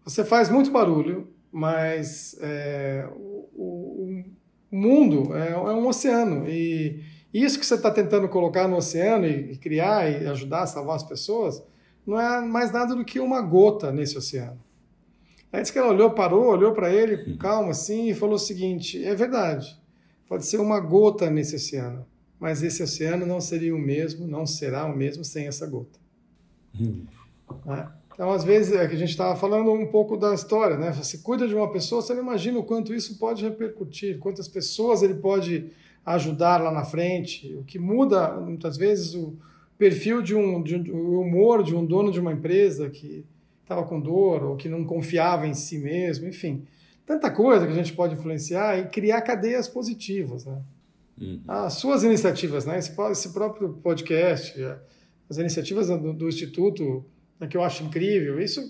[0.02, 4.24] você faz muito barulho, mas é, o, o,
[4.72, 7.04] o, mundo é, é, um oceano e
[7.34, 10.96] isso que você está tentando colocar no oceano e, e criar e ajudar a salvar
[10.96, 11.62] as pessoas
[12.06, 14.66] não é mais nada do que uma gota nesse oceano.
[15.52, 18.38] Aí disse que ela olhou, parou, olhou para ele com calma assim e falou o
[18.38, 19.76] seguinte: é verdade,
[20.28, 22.06] pode ser uma gota nesse oceano,
[22.38, 25.98] mas esse oceano não seria o mesmo, não será o mesmo sem essa gota.
[26.78, 27.04] Hum.
[28.12, 30.90] Então, às vezes, é que a gente estava falando um pouco da história, né?
[30.92, 35.02] Você cuida de uma pessoa, você não imagina o quanto isso pode repercutir, quantas pessoas
[35.02, 35.70] ele pode
[36.04, 39.36] ajudar lá na frente, o que muda, muitas vezes, o
[39.78, 43.24] perfil de um, de um o humor de um dono de uma empresa que
[43.68, 46.64] estava com dor ou que não confiava em si mesmo, enfim.
[47.04, 50.58] Tanta coisa que a gente pode influenciar e criar cadeias positivas, né?
[51.20, 51.40] uhum.
[51.46, 52.78] as suas iniciativas, né?
[52.78, 54.54] Esse, esse, próprio podcast,
[55.28, 57.04] as iniciativas do, do Instituto,
[57.38, 58.40] né, que eu acho incrível.
[58.40, 58.60] Isso,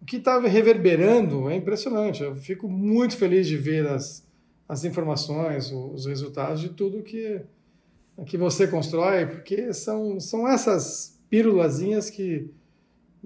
[0.00, 2.22] o que está reverberando é impressionante.
[2.22, 4.26] Eu fico muito feliz de ver as,
[4.68, 7.40] as informações, os resultados de tudo que,
[8.26, 12.50] que você constrói, porque são, são essas pílulazinhas que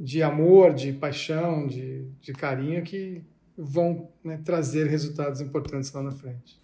[0.00, 3.22] de amor, de paixão, de, de carinho que
[3.56, 6.58] vão né, trazer resultados importantes lá na frente.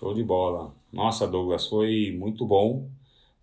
[0.00, 0.74] Show de bola.
[0.92, 2.90] Nossa, Douglas, foi muito bom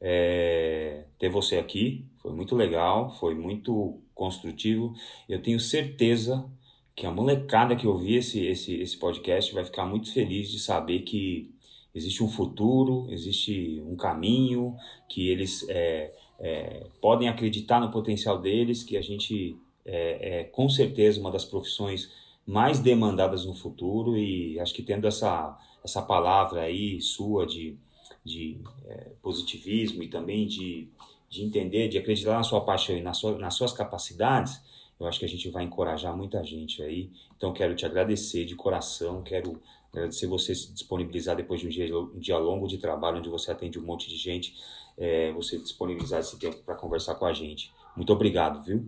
[0.02, 2.06] é, ter você aqui.
[2.22, 4.94] Foi muito legal, foi muito construtivo.
[5.30, 6.46] Eu tenho certeza
[6.94, 11.04] que a molecada que ouvir esse, esse, esse podcast vai ficar muito feliz de saber
[11.04, 11.50] que
[11.96, 14.76] existe um futuro, existe um caminho,
[15.08, 20.70] que eles é, é, podem acreditar no potencial deles, que a gente é, é, com
[20.70, 22.10] certeza uma das profissões
[22.46, 27.78] mais demandadas no futuro e acho que tendo essa, essa palavra aí sua de,
[28.24, 30.88] de é, positivismo e também de,
[31.30, 34.62] de entender, de acreditar na sua paixão e na sua, nas suas capacidades,
[35.00, 37.10] eu acho que a gente vai encorajar muita gente aí.
[37.38, 39.62] Então quero te agradecer de coração, quero
[39.94, 43.52] agradecer você se disponibilizar depois de um dia, um dia longo de trabalho, onde você
[43.52, 44.56] atende um monte de gente
[45.00, 47.72] é, você disponibilizar esse tempo para conversar com a gente.
[47.96, 48.86] Muito obrigado, viu?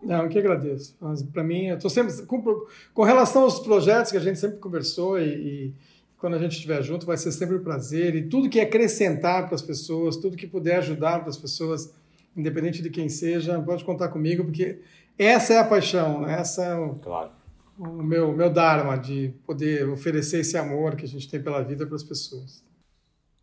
[0.00, 0.96] Não, eu que agradeço.
[1.32, 2.14] Para mim, eu estou sempre.
[2.26, 5.74] Com, com, relação aos projetos que a gente sempre conversou e, e,
[6.16, 8.14] quando a gente estiver junto, vai ser sempre um prazer.
[8.14, 11.92] E tudo que acrescentar para as pessoas, tudo que puder ajudar para as pessoas,
[12.36, 14.80] independente de quem seja, pode contar comigo, porque
[15.18, 16.40] essa é a paixão, né?
[16.40, 17.32] essa é o, claro.
[17.76, 21.84] o meu, meu dharma, de poder oferecer esse amor que a gente tem pela vida
[21.84, 22.64] para as pessoas.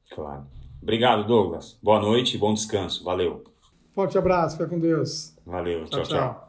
[0.09, 0.45] Claro.
[0.86, 1.79] Obrigado, Douglas.
[1.81, 3.03] Boa noite e bom descanso.
[3.03, 3.43] Valeu.
[3.95, 4.55] Forte abraço.
[4.55, 5.36] Fica com Deus.
[5.43, 5.86] Valeu.
[5.86, 6.03] tchau.
[6.03, 6.19] tchau.
[6.19, 6.45] tchau.